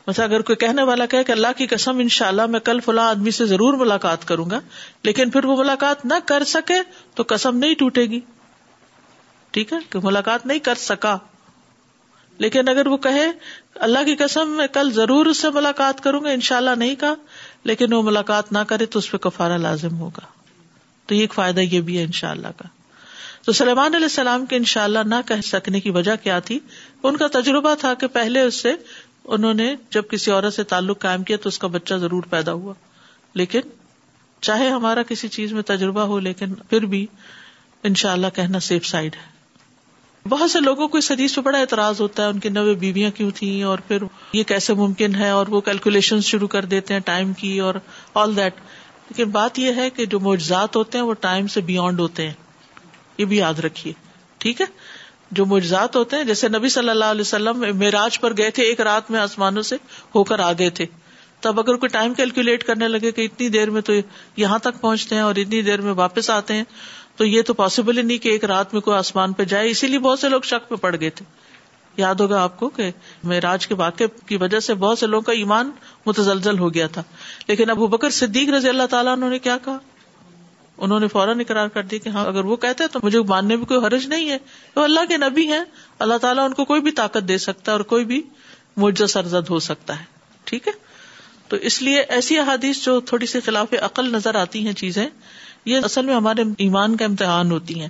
مثلا 0.08 0.26
اگر 0.26 0.42
کوئی 0.42 0.56
کہنے 0.56 0.84
والا 0.84 1.06
کہ 1.06 1.24
اللہ 1.28 1.48
کی 1.58 1.68
قسم 1.68 1.98
ان 1.98 2.10
شاء 2.10 2.28
اللہ 2.28 2.46
میں 2.46 2.60
کل 2.60 2.80
فلاں 2.80 3.10
آدمی 3.10 3.32
سے 3.32 3.46
ضرور 3.46 3.74
ملاقات 3.74 4.28
کروں 4.28 4.50
گا، 4.50 4.60
لیکن 5.04 5.30
پھر 5.30 5.46
وہ 5.46 5.58
ملاقات 5.58 6.06
نہ 6.06 6.14
کر 6.26 6.44
سکے 6.44 6.74
تو 7.16 7.24
قسم 7.28 7.58
نہیں 7.58 7.76
ٹوٹے 7.76 8.02
گی۔ 8.02 8.20
ٹھیک 9.52 9.74
ہے؟ 9.74 9.78
کہ 9.90 10.00
ملاقات 10.04 10.46
نہیں 10.46 10.60
کر 10.60 10.76
سکا۔ 10.76 11.18
لیکن 12.38 12.70
اگر 12.70 12.88
وہ 12.88 12.98
کہے 12.98 13.32
اللہ 13.76 14.00
کی 14.06 14.16
قسم، 14.16 14.50
میں 14.50 14.68
کل 14.68 14.92
ضرور 14.94 15.26
اس 15.26 15.38
سے 15.38 15.50
ملاقات 15.50 16.02
کروں 16.02 16.24
گا 16.24 16.30
ان 16.30 16.42
شاء 16.42 16.58
اللہ 16.58 16.70
نہیں 16.78 16.96
کہا، 16.96 17.14
لیکن 17.64 17.94
وہ 17.94 18.02
ملاقات 18.02 18.52
نہ 18.52 18.60
کرے 18.60 18.86
تو 18.86 19.00
اس 19.00 19.12
پہ 19.12 19.18
کفارہ 19.18 19.58
لازم 19.58 19.98
ہوگا۔ 19.98 20.26
تو 21.06 21.16
یہ 21.16 21.22
ایک 21.22 21.34
فائدہ 21.34 21.60
یہ 21.60 21.82
بھی 21.82 21.98
ہے 21.98 22.04
ان 22.04 22.12
شاء 22.12 22.32
اللہ 22.32 22.48
کا۔ 22.58 22.68
تو 23.46 23.52
سلیمان 23.52 23.96
علیہ 23.96 24.06
السلام 24.06 24.46
کے 24.46 24.56
ان 24.56 24.64
شاء 24.64 24.84
اللہ 24.84 25.00
نہ 25.06 25.16
کہہ 25.26 25.42
سکنے 25.44 25.80
کی 25.80 25.90
وجہ 25.90 26.16
کیا 26.24 26.40
تھی؟ 26.40 26.60
ان 27.04 27.18
کا 27.18 27.28
تجربہ 27.28 27.76
تھا 27.76 27.94
کہ 27.94 28.08
پہلے 28.08 28.42
اس 28.42 28.56
سے 28.56 28.74
انہوں 29.26 29.54
نے 29.54 29.76
جب 29.90 30.04
کسی 30.10 30.32
عورت 30.32 30.54
سے 30.54 30.64
تعلق 30.64 31.02
قائم 31.02 31.24
کیا 31.24 31.38
تو 31.38 31.50
اس 31.50 31.60
کا 31.60 31.68
بچہ 31.68 31.94
ضرور 31.94 32.24
پیدا 32.24 32.54
ہوا۔ 32.54 32.74
لیکن 33.34 33.60
چاہے 34.42 34.70
ہمارا 34.70 35.04
کسی 35.04 35.28
چیز 35.28 35.54
میں 35.54 35.62
تجربہ 35.62 36.02
ہو، 36.02 36.20
لیکن 36.20 36.54
پھر 36.54 36.86
بھی 36.86 37.08
ان 37.84 37.94
شاء 37.94 38.12
اللہ 38.12 38.28
کہنا 38.36 38.60
سیف 38.60 38.86
سائڈ 38.86 39.16
ہے۔ 39.16 39.41
بہت 40.26 40.52
سے 40.52 40.60
لوگوں 40.60 40.88
کو 40.88 40.98
اس 40.98 41.10
حدیث 41.12 41.36
پہ 41.36 41.42
بڑا 41.42 41.58
اعتراض 41.58 42.02
ہوتا 42.02 42.24
ہے، 42.24 42.28
ان 42.28 42.40
کی 42.40 42.50
نوے 42.50 42.74
بیویاں 42.76 43.10
کیوں 43.12 43.30
تھیں، 43.32 43.62
اور 43.64 43.80
پھر 43.88 44.04
یہ 44.34 44.44
کیسے 44.44 44.74
ممکن 44.74 45.16
ہے، 45.16 45.30
اور 45.30 45.48
وہ 45.48 45.62
کیلکولیشن 45.62 46.22
شروع 46.22 46.48
کر 46.48 46.66
دیتے 46.66 46.94
ہیں 46.94 47.02
ٹائم 47.06 47.34
کی، 47.34 47.58
اور 47.60 47.76
آل 48.14 48.36
دیٹ 48.36 48.60
لیکن 49.10 49.30
بات 49.30 49.60
یہ 49.60 49.74
ہے 49.74 49.90
کہ 49.90 50.06
جو 50.06 50.20
معجزات 50.20 50.76
ہوتے 50.76 50.98
ہیں، 50.98 51.06
وہ 51.06 51.14
ٹائم 51.22 51.48
سے 51.48 51.62
بیونڈ 51.62 52.00
ہوتے 52.00 52.28
ہیں۔ 52.28 52.34
یہ 53.18 53.26
بھی 53.26 53.38
یاد 53.38 53.60
رکھیے، 53.60 53.94
ٹھیک 54.42 54.62
ہے؟ 54.62 54.66
جو 55.32 55.46
معجزات 55.46 55.96
ہوتے 55.96 56.16
ہیں، 56.16 56.24
جیسے 56.24 56.48
نبی 56.50 56.70
صلی 56.70 56.90
اللہ 56.90 57.06
علیہ 57.06 57.22
وسلم 57.22 57.64
معراج 57.80 58.20
پر 58.20 58.38
گئے 58.38 58.50
تھے، 58.50 58.64
ایک 58.64 58.82
رات 58.82 59.12
میں 59.12 59.20
آسمانوں 59.20 59.62
سے 59.64 59.76
ہو 60.16 60.24
کر 60.24 60.40
آ 60.40 60.52
گئے 60.60 60.70
تھے۔ 60.70 60.86
تب 61.44 61.60
اگر 61.60 61.76
کوئی 61.76 61.90
ٹائم 61.90 62.14
کیلکولیٹ 62.14 62.64
کرنے 62.64 62.88
لگے 62.88 63.12
کہ 63.12 63.22
اتنی 63.22 63.48
دیر 63.50 63.70
میں 63.70 63.82
تو 63.82 63.94
یہاں 64.38 64.58
تک 64.60 64.82
پہنچتے 64.82 65.16
ہیں، 65.16 65.22
اور 65.22 65.36
اتنی 65.36 65.62
دیر 65.62 65.82
میں 65.82 65.94
واپس 65.94 66.30
آتے 66.30 66.54
ہیں 66.54 66.64
تو 67.16 67.26
یہ 67.26 67.42
تو 67.42 67.54
پاسبل 67.54 67.98
ہی 67.98 68.04
نہیں 68.04 68.18
کہ 68.18 68.30
ایک 68.30 68.46
رات 68.46 68.74
میں 68.74 68.82
کوئی 68.82 68.98
آسمان 68.98 69.34
پہ 69.34 69.44
جائے، 69.44 69.70
اسی 69.70 69.88
لیے 69.88 70.00
بہت 70.00 70.20
سے 70.20 70.30
لوگ 70.30 70.42
شک 70.42 70.70
پہ 70.70 70.76
پڑ 70.76 70.96
گئے 71.00 71.10
تھے۔ 71.10 71.26
یاد 71.98 72.16
ہوگا 72.16 72.44
آپ 72.44 72.60
کو 72.60 72.70
کہ 72.70 72.92
معراج 73.24 73.68
کے 73.68 73.76
واقع 73.76 74.04
کی 74.26 74.36
وجہ 74.36 74.60
سے 74.60 74.74
بہت 74.74 75.00
سے 75.00 75.08
لوگوں 75.08 75.22
کا 75.22 75.32
ایمان 75.32 75.72
متزلزل 76.06 76.60
ہو 76.60 76.74
گیا 76.74 76.88
تھا۔ 76.88 77.04
لیکن 77.48 77.70
ابو 77.70 77.88
بکر 77.88 78.10
صدیق 78.10 78.50
رضی 78.50 78.70
اللہ 78.70 78.84
تعالیٰ 78.90 79.14
انہوں 79.14 79.30
نے 79.30 79.40
کیا 79.40 79.58
کہا؟ 79.66 79.78
انہوں 80.78 81.00
نے 81.00 81.08
فوراً 81.08 81.40
اقرار 81.40 81.68
کر 81.68 81.84
دی 81.84 82.00
کہ 82.00 82.10
ہاں 82.10 82.26
اگر 82.26 82.46
وہ 82.46 82.56
کہتے 82.56 82.88
تو 82.88 83.00
مجھے 83.04 83.20
ماننے 83.22 83.56
میں 83.56 83.66
کوئی 83.66 83.86
حرج 83.86 84.08
نہیں 84.08 84.30
ہے۔ 84.30 84.38
وہ 84.76 84.84
اللہ 84.84 85.00
کے 85.10 85.18
نبی 85.18 85.48
ہیں، 85.48 85.64
اللہ 86.00 86.18
تعالیٰ 86.18 86.46
ان 86.46 86.54
کو 86.54 86.66
کوئی 86.66 86.82
بھی 86.82 86.92
طاقت 86.92 87.28
دے 87.28 87.38
سکتا 87.38 87.72
ہے 87.72 87.78
اور 87.78 87.86
کوئی 87.86 88.06
بھی 88.06 88.22
مرجا 88.78 89.08
سرزد 89.08 89.50
ہو 89.50 89.60
سکتا 89.60 90.00
ہے۔ 90.00 90.06
ٹھیک 90.44 90.68
ہے؟ 90.68 90.74
تو 91.48 91.58
اس 91.58 91.82
لیے 91.82 92.02
ایسی 92.02 92.40
احادیث 92.40 92.86
جو 92.86 93.00
تھوڑی 93.00 93.26
سی 93.26 93.40
خلاف 93.40 93.74
عقل 93.82 94.12
نظر 94.12 94.36
آتی 94.36 94.66
ہیں 94.66 94.74
چیزیں 94.74 95.06
یہ 95.66 95.80
اصل 95.84 96.06
میں 96.06 96.16
ہمارے 96.16 96.44
ایمان 96.58 96.98
کا 96.98 97.06
امتحان 97.06 97.52
ہوتی 97.52 97.80
ہیں۔ 97.80 97.90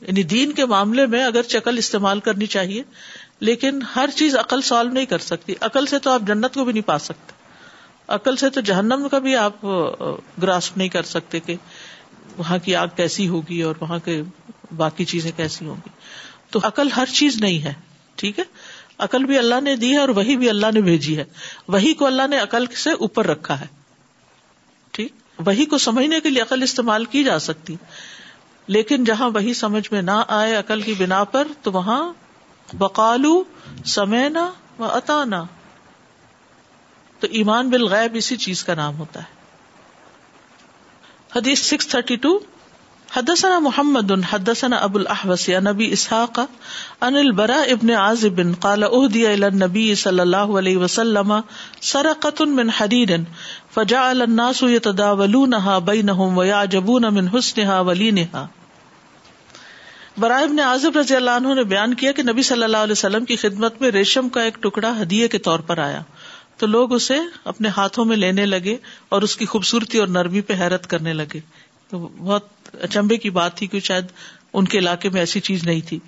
یعنی 0.00 0.22
دین 0.22 0.52
کے 0.52 0.66
معاملے 0.66 1.06
میں 1.06 1.24
اگر 1.24 1.42
چکل 1.42 1.78
استعمال 1.78 2.20
کرنی 2.20 2.46
چاہیے، 2.46 2.82
لیکن 3.40 3.78
ہر 3.96 4.08
چیز 4.16 4.36
عقل 4.36 4.60
سالو 4.60 4.90
نہیں 4.90 5.06
کر 5.06 5.18
سکتی۔ 5.18 5.54
عقل 5.60 5.86
سے 5.86 5.98
تو 5.98 6.10
آپ 6.10 6.22
جنت 6.26 6.54
کو 6.54 6.64
بھی 6.64 6.72
نہیں 6.72 6.88
پا 6.88 6.98
سکتے۔ 6.98 7.32
عقل 8.08 8.36
سے 8.36 8.50
تو 8.50 8.60
جہنم 8.60 9.08
کا 9.10 9.18
بھی 9.18 9.36
آپ 9.36 9.64
گراسپ 10.42 10.76
نہیں 10.76 10.88
کر 10.88 11.02
سکتے 11.02 11.40
کہ 11.40 11.54
وہاں 12.38 12.58
کی 12.58 12.76
آگ 12.76 12.86
کیسی 12.96 13.28
ہوگی 13.28 13.62
اور 13.62 13.74
وہاں 13.80 13.98
کے 13.98 14.22
باقی 14.76 15.04
چیزیں 15.04 15.30
کیسی 15.36 15.66
ہوں 15.66 15.74
گی۔ 15.74 15.88
تو 16.50 16.60
عقل 16.62 16.88
ہر 16.96 17.06
چیز 17.06 17.36
نہیں 17.40 17.62
ہے، 17.62 17.72
ٹھیک 18.14 18.38
ہے؟ 18.38 18.44
عقل 18.98 19.24
بھی 19.24 19.38
اللہ 19.38 19.60
نے 19.60 19.76
دی 19.76 19.92
ہے 19.92 19.96
اور 19.96 20.08
وہی 20.08 20.36
بھی 20.36 20.50
اللہ 20.50 20.66
نے 20.74 20.80
بھیجی 20.80 21.16
ہے۔ 21.16 21.24
وہی 21.68 21.94
کو 21.94 22.06
اللہ 22.06 22.26
نے 22.30 22.38
عقل 22.38 22.66
سے 22.66 22.90
اوپر 22.90 23.26
رکھا 23.26 23.60
ہے۔ 23.60 23.81
وہی 25.38 25.64
کو 25.64 25.78
سمجھنے 25.78 26.20
کے 26.20 26.30
لیے 26.30 26.42
عقل 26.42 26.62
استعمال 26.62 27.04
کی 27.04 27.24
جا 27.24 27.38
سکتی۔ 27.38 27.76
لیکن 28.66 29.04
جہاں 29.04 29.30
وہی 29.30 29.54
سمجھ 29.54 29.88
میں 29.92 30.02
نہ 30.02 30.22
آئے 30.28 30.54
عقل 30.54 30.82
کی 30.82 30.94
بنا 30.94 31.24
پر، 31.24 31.46
تو 31.62 31.72
وہاں 31.72 32.12
بقالو 32.72 33.44
سمینا 33.84 34.52
و 34.78 34.84
اتانا 34.84 35.44
تو 37.20 37.26
ایمان 37.30 37.70
بالغیب 37.70 38.12
اسی 38.14 38.36
چیز 38.36 38.64
کا 38.64 38.74
نام 38.74 38.98
ہوتا 38.98 39.20
ہے۔ 39.20 39.42
حدیث 41.36 41.58
سکس 41.62 41.88
تھرٹی 41.88 42.16
ٹو۔ 42.16 42.38
حدثنا 43.16 43.58
محمد، 43.58 44.12
حدثنا 44.30 44.76
ابو 44.76 44.98
الاحوص 44.98 45.48
نبی 45.64 45.90
اسحاق 45.92 46.38
ان 47.00 47.16
البراء 47.16 47.72
ابن 47.72 47.90
عازب 48.02 48.38
قال 48.60 48.84
اهدي 48.84 49.24
الى 49.32 49.46
النبي 49.46 49.94
صلى 49.94 50.22
الله 50.22 50.54
عليه 50.60 50.76
وسلم 50.76 51.34
سرقه 51.88 52.46
من 52.52 52.70
حديد 52.70 53.12
فجعل 53.74 54.22
الناس 54.22 54.62
يتداولونها 54.62 55.78
بينهم 55.90 56.40
ويعجبون 56.42 57.08
من 57.18 57.28
حسنها 57.34 57.78
ولينها 57.90 58.44
برائے 60.18 60.44
ابن 60.44 60.62
عازب 60.68 60.96
رضی 60.96 61.16
اللہ 61.16 61.36
عنہ 61.42 61.54
نے 61.54 61.64
بیان 61.64 61.94
کیا 61.94 62.12
کہ 62.12 62.22
نبی 62.22 62.42
صلی 62.42 62.62
اللہ 62.62 62.86
علیہ 62.88 63.00
وسلم 63.00 63.24
کی 63.24 63.36
خدمت 63.36 63.80
میں 63.80 63.90
ریشم 63.90 64.28
کا 64.28 64.42
ایک 64.42 64.62
ٹکڑا 64.62 64.94
ہدیے 65.02 65.28
کے 65.28 65.38
طور 65.48 65.60
پر 65.66 65.84
آیا۔ 65.88 66.00
تو 66.56 66.66
لوگ 66.66 66.92
اسے 66.94 67.18
اپنے 67.44 67.68
ہاتھوں 67.76 68.04
میں 68.04 68.16
لینے 68.16 68.46
لگے 68.46 68.76
اور 69.08 69.22
اس 69.22 69.36
کی 69.36 69.46
خوبصورتی 69.46 69.98
اور 69.98 70.08
نرمی 70.08 70.40
پہ 70.40 70.54
حیرت 70.60 70.86
کرنے 70.86 71.12
لگے۔ 71.12 71.40
تو 71.92 72.08
بہت 72.18 72.44
اچمبے 72.80 73.16
کی 73.16 73.30
بات 73.30 73.56
تھی 73.56 73.66
کہ 73.66 73.80
شاید 73.80 74.04
ان 74.52 74.64
کے 74.64 74.78
علاقے 74.78 75.08
میں 75.08 75.20
ایسی 75.20 75.40
چیز 75.40 75.64
نہیں 75.64 75.80
تھی۔ 75.80 75.98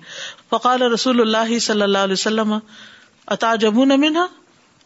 فقال 0.49 0.81
رسول 0.81 1.21
اللہ 1.21 1.59
صلی 1.59 1.81
اللہ 1.81 1.97
علیہ 1.97 2.13
وسلم 2.13 2.59
اتا 3.27 3.55
جمون 3.55 3.91
امین 3.91 4.17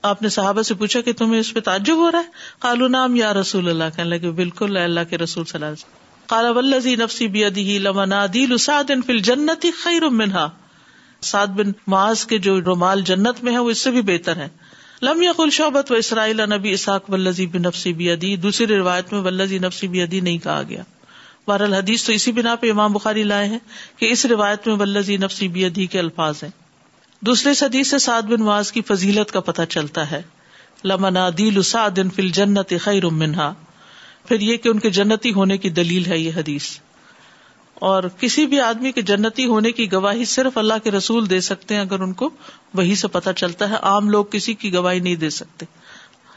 آپ 0.01 0.21
نے 0.21 0.29
صحابہ 0.29 0.62
سے 0.62 0.73
پوچھا 0.73 1.01
کہ 1.01 1.13
تمہیں 1.13 1.39
اس 1.39 1.53
پہ 1.53 1.59
تعجب 1.59 1.95
ہو 1.95 2.12
رہا 2.12 2.19
ہے؟ 2.19 2.29
کالو 2.59 2.88
نام 2.88 3.15
یا 3.15 3.33
رسول 3.33 3.69
اللہ 3.69 3.83
کہنے 3.95 4.09
لگے، 4.09 4.31
بالکل 4.31 4.77
اللہ 4.77 4.99
کے 5.09 5.17
رسول 5.17 5.45
صلی 5.45 5.57
اللہ 5.57 5.65
علیہ 5.65 5.73
وسلم۔ 5.73 6.25
کالا 6.25 6.51
ولزی 6.51 6.95
نفسی 6.95 7.27
بیدی 7.27 7.79
لمنا 7.79 8.25
دل 8.33 8.53
اساد 8.53 8.91
فل 9.05 9.19
جنتی 9.19 9.71
خیر 9.71 10.09
منہا 10.09 10.49
سعد 11.21 11.47
بن 11.47 11.71
معاذ 11.88 12.25
کے 12.25 12.38
جو 12.38 12.62
رومال 12.62 13.01
جنت 13.01 13.43
میں 13.43 13.53
ہے 13.53 13.57
وہ 13.57 13.69
اس 13.69 13.77
سے 13.77 13.91
بھی 13.91 14.01
بہتر 14.01 14.35
ہے 14.35 14.49
لم 15.01 15.21
یقل 15.21 15.49
شعبت 15.49 15.91
و 15.91 15.95
اسرائیل 15.95 16.41
نبی 16.41 16.71
اساق 16.71 17.09
ولزی 17.09 17.45
بن 17.45 17.62
نفسی 17.62 17.93
بیدی، 17.93 18.35
دوسری 18.35 18.67
روایت 18.67 19.13
میں 19.13 19.21
ولزی 19.21 19.57
نفسی 19.57 19.88
بیدی 19.88 20.19
نہیں 20.19 20.38
کہا 20.38 20.62
گیا۔ 20.69 20.83
بہر 21.47 21.62
الحدیث 21.62 22.03
تو 22.03 22.13
اسی 22.13 22.31
بنا 22.31 22.55
پہ 22.55 22.71
امام 22.71 22.93
بخاری 22.93 23.23
لائے 23.23 23.47
ہیں 23.47 23.59
کہ 23.97 24.12
اس 24.12 24.25
روایت 24.25 24.67
میں 24.67 24.75
ولزی 24.75 25.17
نفسی 25.17 25.47
بیدی 25.47 25.85
کے 25.85 25.99
الفاظ 25.99 26.43
ہیں۔ 26.43 26.49
دوسرے 27.21 27.51
حدیث 27.62 27.88
سے 27.88 27.99
سعد 27.99 28.21
بن 28.21 28.41
معاذ 28.41 28.71
کی 28.71 28.81
فضیلت 28.81 29.31
کا 29.31 29.39
پتہ 29.39 29.62
چلتا 29.69 30.12
ہے۔ 30.12 30.21
لمنا 30.85 31.29
دل 31.38 31.62
سعد 31.62 31.99
فل 32.15 32.29
جنت 32.29 32.73
خیر 32.81 33.05
منہا۔ 33.05 33.53
پھر 34.27 34.39
یہ 34.39 34.57
کہ 34.57 34.69
ان 34.69 34.79
کے 34.79 34.89
جنتی 34.89 35.33
ہونے 35.33 35.57
کی 35.57 35.69
دلیل 35.69 36.05
ہے 36.05 36.19
یہ 36.19 36.31
حدیث۔ 36.35 36.79
اور 37.80 38.04
کسی 38.20 38.46
بھی 38.46 38.62
آدمی 38.62 38.92
کے 38.92 39.02
جنتی 39.02 39.46
ہونے 39.46 39.72
کی 39.72 39.92
گواہی 39.92 40.26
صرف 40.26 40.58
اللہ 40.58 40.74
کے 40.84 40.92
رسول 40.92 41.30
دے 41.30 41.39
سکتے 41.39 41.76
ہیں 41.76 41.82
اگر 41.82 42.00
ان 42.00 42.13
کو 42.13 42.30
وہی 42.74 42.96
سے 42.96 43.08
پتا 43.08 43.34
چلتا 43.34 43.70
ہے۔ 43.70 43.76
عام 43.76 44.10
لوگ 44.10 44.26
کسی 44.26 44.54
کی 44.54 44.74
گواہی 44.74 45.00
نہیں 45.00 45.15
دے 45.15 45.30
سکتے۔ 45.30 45.65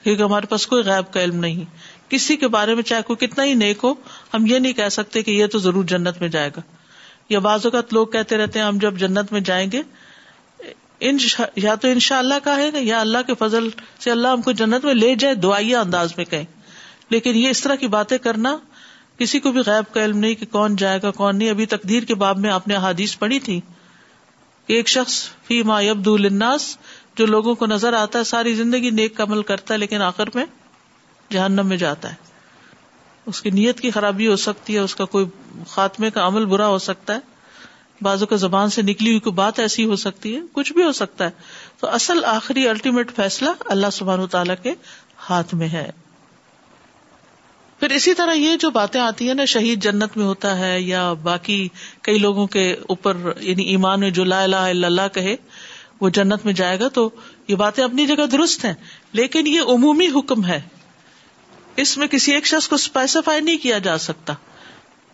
کیونکہ 0.03 0.23
ہمارے 0.23 0.47
پاس 0.47 0.67
کوئی 0.67 0.83
غائب 0.83 1.13
کا 1.13 1.23
علم 1.25 1.37
نہیں۔ 1.37 1.65
کسی 2.11 2.37
کے 2.37 2.49
بارے 2.49 2.75
میں 2.75 2.83
چاہے 2.83 3.03
کوئی 3.03 3.27
کتنا 3.27 3.45
ہی 3.45 3.55
نیک 3.55 3.79
ہو، 3.85 3.95
ہم 4.35 4.47
یہ 4.47 4.59
نہیں 4.59 4.73
کہہ 4.73 4.89
سکتے 4.89 5.23
کہ 5.23 5.31
یہ 5.31 5.47
تو 5.47 5.59
ضرور 5.59 5.85
جنت 5.85 6.21
میں 6.21 6.29
جائے 6.29 6.51
گا۔ 6.57 6.61
یا 7.29 7.39
بعض 7.39 7.61
اوقات 7.65 7.93
لوگ 7.93 8.07
کہتے 8.07 8.37
رہتے 8.37 8.59
ہیں، 8.59 8.67
ہم 8.67 8.79
جب 8.79 8.99
جنت 8.99 9.33
میں 9.33 9.41
جائیں 9.41 9.71
گے 9.73 9.83
یا 11.57 11.75
تو 11.75 11.89
ان 11.89 11.99
شاء 11.99 12.19
اللہ 12.19 12.35
کا 12.45 12.57
ہے 12.57 12.71
یا 12.81 13.01
اللہ 13.01 13.19
کے 13.27 13.33
فضل 13.39 13.69
سے 14.01 14.11
اللہ 14.11 14.29
ہم 14.29 14.43
کو 14.43 14.53
جنت 14.53 14.85
میں 14.85 14.95
لے 14.95 15.15
جائے 15.15 15.35
دعائیا 15.35 15.81
انداز 15.81 16.13
میں 16.17 16.25
کہیں۔ 16.25 16.45
لیکن 17.11 17.37
یہ 17.37 17.49
اس 17.49 17.63
طرح 17.63 17.75
کی 17.75 17.87
باتیں 17.87 18.19
کرنا 18.19 18.57
کسی 19.23 19.41
کو 19.41 19.53
بھی 19.53 19.61
غیب 19.67 19.95
کا 19.95 20.05
علم 20.05 20.19
نہیں 20.19 20.35
کہ 20.35 20.47
کون 20.47 20.77
جائے 20.77 20.99
گا، 21.03 21.11
کون 21.11 21.39
نہیں۔ 21.39 21.51
ابھی 21.51 21.67
تقدیر 21.67 22.03
کے 22.03 22.15
باب 22.15 22.39
میں 22.39 22.51
آپ 22.51 22.69
نے 22.69 22.75
حادیث 22.75 23.19
پڑھی 23.19 23.41
تھی 23.41 23.61
کہ 24.67 24.73
ایک 24.73 24.89
شخص 24.89 25.29
فی 25.47 25.63
ما 25.63 25.81
یبد 25.81 26.09
الناس 26.09 26.79
جو 27.17 27.27
لوگوں 27.27 27.55
کو 27.55 27.67
نظر 27.67 27.93
آتا 27.93 28.19
ہے، 28.19 28.25
ساری 28.25 28.55
زندگی 28.55 28.91
نیک 28.91 29.21
عمل 29.21 29.43
کرتا 29.43 29.75
ہے، 29.75 29.79
لیکن 29.79 30.03
آخر 30.03 30.25
میں 30.35 30.45
جہنم 31.33 31.67
میں 31.67 31.77
جاتا 31.77 32.11
ہے۔ 32.11 32.15
اس 33.27 33.43
کی 33.43 33.51
نیت 33.51 33.81
کی 33.81 33.91
خرابی 33.91 34.29
ہو 34.29 34.37
سکتی 34.37 34.75
ہے، 34.75 34.79
اس 34.79 34.95
کا 34.95 35.05
کوئی 35.05 35.27
خاتمے 35.69 36.11
کا 36.11 36.27
عمل 36.27 36.45
برا 36.45 36.67
ہو 36.67 36.79
سکتا 36.79 37.15
ہے۔ 37.15 37.19
بازو 38.01 38.27
کا 38.27 38.37
زبان 38.37 38.71
سے 38.71 38.83
نکلی 38.83 39.11
ہوئی 39.11 39.21
کوئی 39.21 39.35
بات 39.35 39.59
ایسی 39.59 39.85
ہو 39.85 39.97
سکتی 39.97 40.37
ہے، 40.37 40.41
کچھ 40.53 40.73
بھی 40.73 40.83
ہو 40.83 40.93
سکتا 40.93 41.25
ہے۔ 41.25 41.31
تو 41.81 41.89
اصل 41.89 42.25
آخری 42.25 42.69
الٹیمیٹ 42.69 43.13
فیصلہ 43.17 43.51
اللہ 43.61 43.87
سبحان 43.93 44.27
تعالیٰ 44.27 44.55
کے 44.63 44.73
ہاتھ 45.31 45.55
میں 45.55 45.69
ہے۔ 45.69 45.91
پھر 47.83 47.91
اسی 47.91 48.15
طرح 48.15 48.33
یہ 48.33 48.57
جو 48.57 48.71
باتیں 48.71 49.01
آتی 49.01 49.27
ہیں 49.27 49.35
نا، 49.35 49.45
شہید 49.45 49.83
جنت 49.83 50.17
میں 50.17 50.25
ہوتا 50.25 50.59
ہے 50.59 50.81
یا 50.81 51.13
باقی 51.13 51.69
کئی 52.03 52.19
لوگوں 52.19 52.47
کے 52.47 52.73
اوپر 52.73 53.17
یعنی 53.41 53.63
ایمان 53.63 54.01
میں 54.01 54.11
جو 54.11 54.25
لا 54.25 54.43
الہ 54.43 54.57
الا 54.57 54.87
اللہ 54.87 55.09
کہے، 55.13 55.37
وہ 56.01 56.09
جنت 56.09 56.45
میں 56.45 56.53
جائے 56.53 56.81
گا، 56.81 56.89
تو 56.89 57.11
یہ 57.49 57.55
باتیں 57.55 57.85
اپنی 57.85 58.07
جگہ 58.07 58.27
درست 58.27 58.65
ہیں۔ 58.65 58.75
لیکن 59.13 59.47
یہ 59.47 59.61
عمومی 59.61 60.07
حکم 60.15 60.45
ہے۔ 60.45 60.61
اس 61.77 61.99
میں 61.99 62.07
کسی 62.07 62.35
ایک 62.35 62.47
شخص 62.47 62.69
کو 62.69 62.75
اسپیسیفائی 62.75 63.41
نہیں 63.41 63.59
کیا 63.59 63.79
جا 63.79 63.99
سکتا۔ 63.99 64.35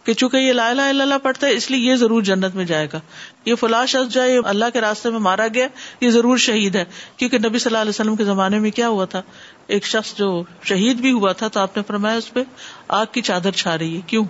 کہ 0.09 0.15
چونکہ 0.15 0.37
یہ 0.37 0.53
لا 0.53 0.71
الہ 0.71 0.83
الا 0.83 1.03
اللہ 1.03 1.15
پڑھتا 1.23 1.47
ہے، 1.47 1.53
اس 1.53 1.71
لیے 1.71 1.91
یہ 1.91 1.97
ضرور 1.97 2.23
جنت 2.23 2.55
میں 2.55 2.65
جائے 2.65 2.89
گا۔ 2.93 3.01
یہ 3.45 3.55
فلاں 3.55 3.87
شخص 3.87 4.15
جو 4.15 4.23
ہے 4.23 4.39
اللہ 4.45 4.65
کے 4.73 4.81
راستے 4.81 5.11
میں 5.11 5.19
مارا 5.19 5.47
گیا، 5.55 5.67
یہ 6.01 6.11
ضرور 6.11 6.37
شہید 6.37 6.75
ہے۔ 6.77 6.85
کیونکہ 7.17 7.39
نبی 7.39 7.59
صلی 7.59 7.71
اللہ 7.71 7.79
علیہ 7.79 7.89
وسلم 7.89 8.17
کے 8.17 8.25
زمانے 8.25 8.59
میں 8.59 8.71
کیا 8.71 8.89
ہوا 8.89 9.05
تھا؟ 9.05 9.23
ایک 9.67 9.87
شخص 9.87 10.17
جو 10.17 10.43
شہید 10.63 10.97
بھی 10.97 11.13
ہوا 11.13 11.33
تھا 11.33 11.49
تو 11.49 11.61
آپ 11.61 11.77
نے 11.77 11.83
فرمایا 11.87 12.17
اس 12.17 12.33
پہ 12.33 12.43
آگ 12.89 13.07
کی 13.13 13.23
چادر 13.23 13.51
چھا 13.51 13.79
رہی 13.79 13.97
ہے۔ 13.97 14.01
کیوں؟ 14.07 14.25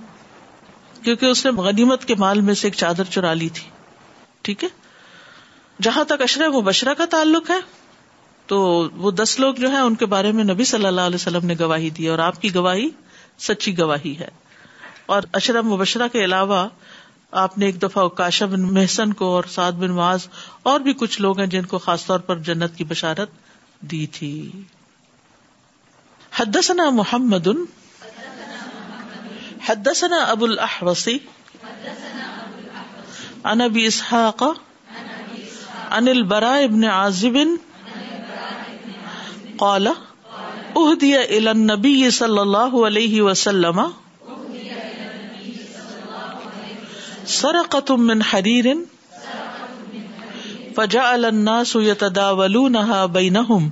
کیونکہ 1.02 1.26
اس 1.26 1.46
نے 1.46 1.52
غنیمت 1.52 2.04
کے 2.04 2.14
مال 2.14 2.40
میں 2.40 2.54
سے 2.54 2.66
ایک 2.66 2.74
چادر 2.74 3.04
چرا 3.04 3.34
لی 3.34 3.48
تھی۔ 3.48 3.70
ٹھیک 4.42 4.64
ہے؟ 4.64 4.68
جہاں 5.82 6.04
تک 6.04 6.22
اشرف 6.22 6.54
مبشرہ 6.54 6.94
کا 6.94 7.04
تعلق 7.04 7.50
ہے، 7.50 7.60
تو 8.46 8.88
وہ 8.96 9.10
دس 9.10 9.40
لوگ 9.40 9.54
جو 9.54 9.70
ہیں، 9.70 9.80
ان 9.80 9.94
کے 9.94 10.06
بارے 10.06 10.32
میں 10.32 10.44
نبی 10.44 10.64
صلی 10.64 10.86
اللہ 10.86 11.00
علیہ 11.00 11.14
وسلم 11.14 11.46
نے 11.46 11.54
گواہی 11.60 11.90
دی 11.90 12.08
اور 12.08 12.18
آپ 12.18 12.42
کی 12.42 12.54
گواہی 12.54 12.88
سچی 13.38 13.78
گواہی 13.78 14.18
ہے۔ 14.18 14.47
اور 15.08 15.22
اشرف 15.32 15.64
مبشرہ 15.64 16.08
کے 16.08 16.24
علاوہ 16.24 16.68
آپ 17.32 17.58
نے 17.58 17.66
ایک 17.66 17.82
دفعہ 17.82 18.08
کاشا 18.08 18.46
بن 18.46 18.62
محسن 18.74 19.12
کو 19.12 19.24
اور 19.24 19.44
سعد 19.44 19.72
بن 19.72 19.90
معاذ 19.90 20.18
اور 20.62 20.80
بھی 20.80 20.92
کچھ 20.92 21.20
لوگ 21.20 21.38
ہیں 21.38 21.46
جن 21.46 21.66
کو 21.66 21.78
خاص 21.78 22.06
طور 22.06 22.20
پر 22.20 22.38
جنت 22.38 22.76
کی 22.76 22.84
بشارت 22.84 23.30
دی 23.80 24.06
تھی۔ 24.06 24.62
حدثنا 26.32 26.90
محمد، 26.90 27.48
حدثنا 29.66 30.16
ابو 30.16 30.44
الاحوصی 30.44 31.18
عن 33.44 33.60
ابی 33.60 33.86
اسحاق، 33.86 34.42
عن 35.90 36.08
البراء 36.08 36.64
ابن 36.64 36.84
عازب، 36.84 37.38
قال 39.56 39.86
اهدي 40.76 41.16
الى 41.16 41.50
النبي 41.50 42.10
صلى 42.10 42.40
الله 42.40 42.86
عليه 42.86 43.20
وسلم 43.20 43.80
سرقت 47.40 47.90
من 48.04 48.22
حریر 48.32 48.66
فجعل 50.76 51.24
الناس 51.24 51.76
يتداولونها 51.76 53.06
بينهم 53.06 53.68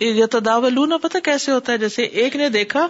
یتداولون 0.00 0.92
پتہ 1.02 1.18
کیسے 1.24 1.52
ہوتا 1.52 1.72
ہے؟ 1.72 1.78
جیسے 1.78 2.02
ایک 2.22 2.36
نے 2.36 2.48
دیکھا، 2.48 2.86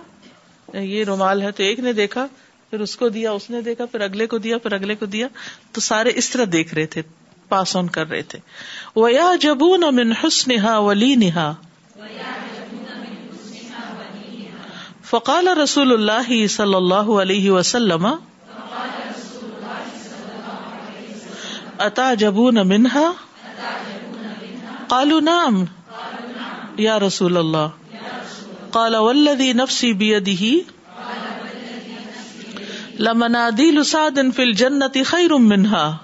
یہ 0.74 1.04
رومال 1.04 1.42
ہے 1.42 1.50
تو 1.50 1.62
ایک 1.62 1.80
نے 1.80 1.92
دیکھا، 1.92 2.26
پھر 2.70 2.80
اس 2.80 2.96
کو 2.96 3.09
دیا، 3.09 3.33
اس 3.33 3.50
نے 3.50 3.61
دیکھا، 3.62 3.85
پھر 3.87 4.00
اگلے 4.00 4.26
کو 4.26 4.38
دیا، 4.38 4.59
پھر 4.59 4.72
اگلے 4.72 4.94
کو 4.94 5.07
دیا، 5.07 5.26
تو 5.72 5.80
سارے 5.80 6.11
اس 6.14 6.30
طرح 6.30 6.44
دیکھ 6.52 6.74
رہے 6.74 6.87
تھے، 6.87 7.02
پاس 7.48 7.76
آن 7.76 7.88
کر 7.88 8.07
رہے 8.09 8.22
تھے۔ 8.22 8.38
ویا 8.96 9.28
جبون 9.40 9.85
من 9.94 10.12
حسنها 10.22 10.76
ولینها 10.88 12.54
فقال 15.04 15.48
رسول 15.48 15.92
اللہ 15.92 16.46
صلی 16.46 16.74
اللہ 16.74 17.10
علیہ 17.22 17.50
وسلم 17.50 18.06
اتا 21.78 22.14
جبون 22.14 22.54
منہا 22.54 23.12
قالوا 24.88 25.20
نعم، 25.20 25.64
یا 26.76 27.00
رسول 27.00 27.37
اللہ۔ 27.37 27.68
قال 28.70 28.94
والذی 28.94 29.52
نفسی 29.52 29.92
بیدہ، 29.92 30.44
لمنادیل 33.02 33.84
سعد 33.84 34.18
فی 34.37 34.42
الجنت 34.42 34.96
خیر 35.06 35.34
منها 35.34 35.96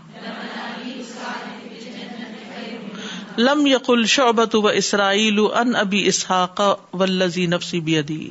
لم 3.41 3.67
يقل 3.67 4.05
شعبة 4.07 4.59
و 4.59 4.69
اسرائیل 4.69 5.39
ان 5.39 5.77
ابی 5.77 6.07
اسحاق 6.07 6.61
والذی 6.93 7.47
نفسی 7.47 7.81
بیدہ 7.81 8.23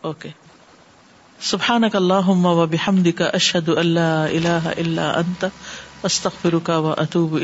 اوکے۔ 0.00 0.28
سبحان 1.40 1.88
کا 1.88 1.98
اللہ 1.98 2.28
و 2.28 2.66
بحمد 2.66 3.08
کا 3.16 3.24
اشد 3.24 3.68
اللہ 3.68 4.00
اللہ 4.00 4.68
اللہ 4.76 5.00
انت 5.00 5.44
استخر 6.02 6.58
کا 6.64 6.78
و 6.78 6.92
اطوب 6.92 7.38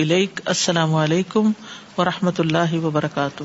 السلام 0.45 0.95
علیکم 0.95 1.53
و 1.99 2.05
رحمۃ 2.05 2.39
اللہ 2.39 2.75
وبرکاتہ۔ 2.75 3.45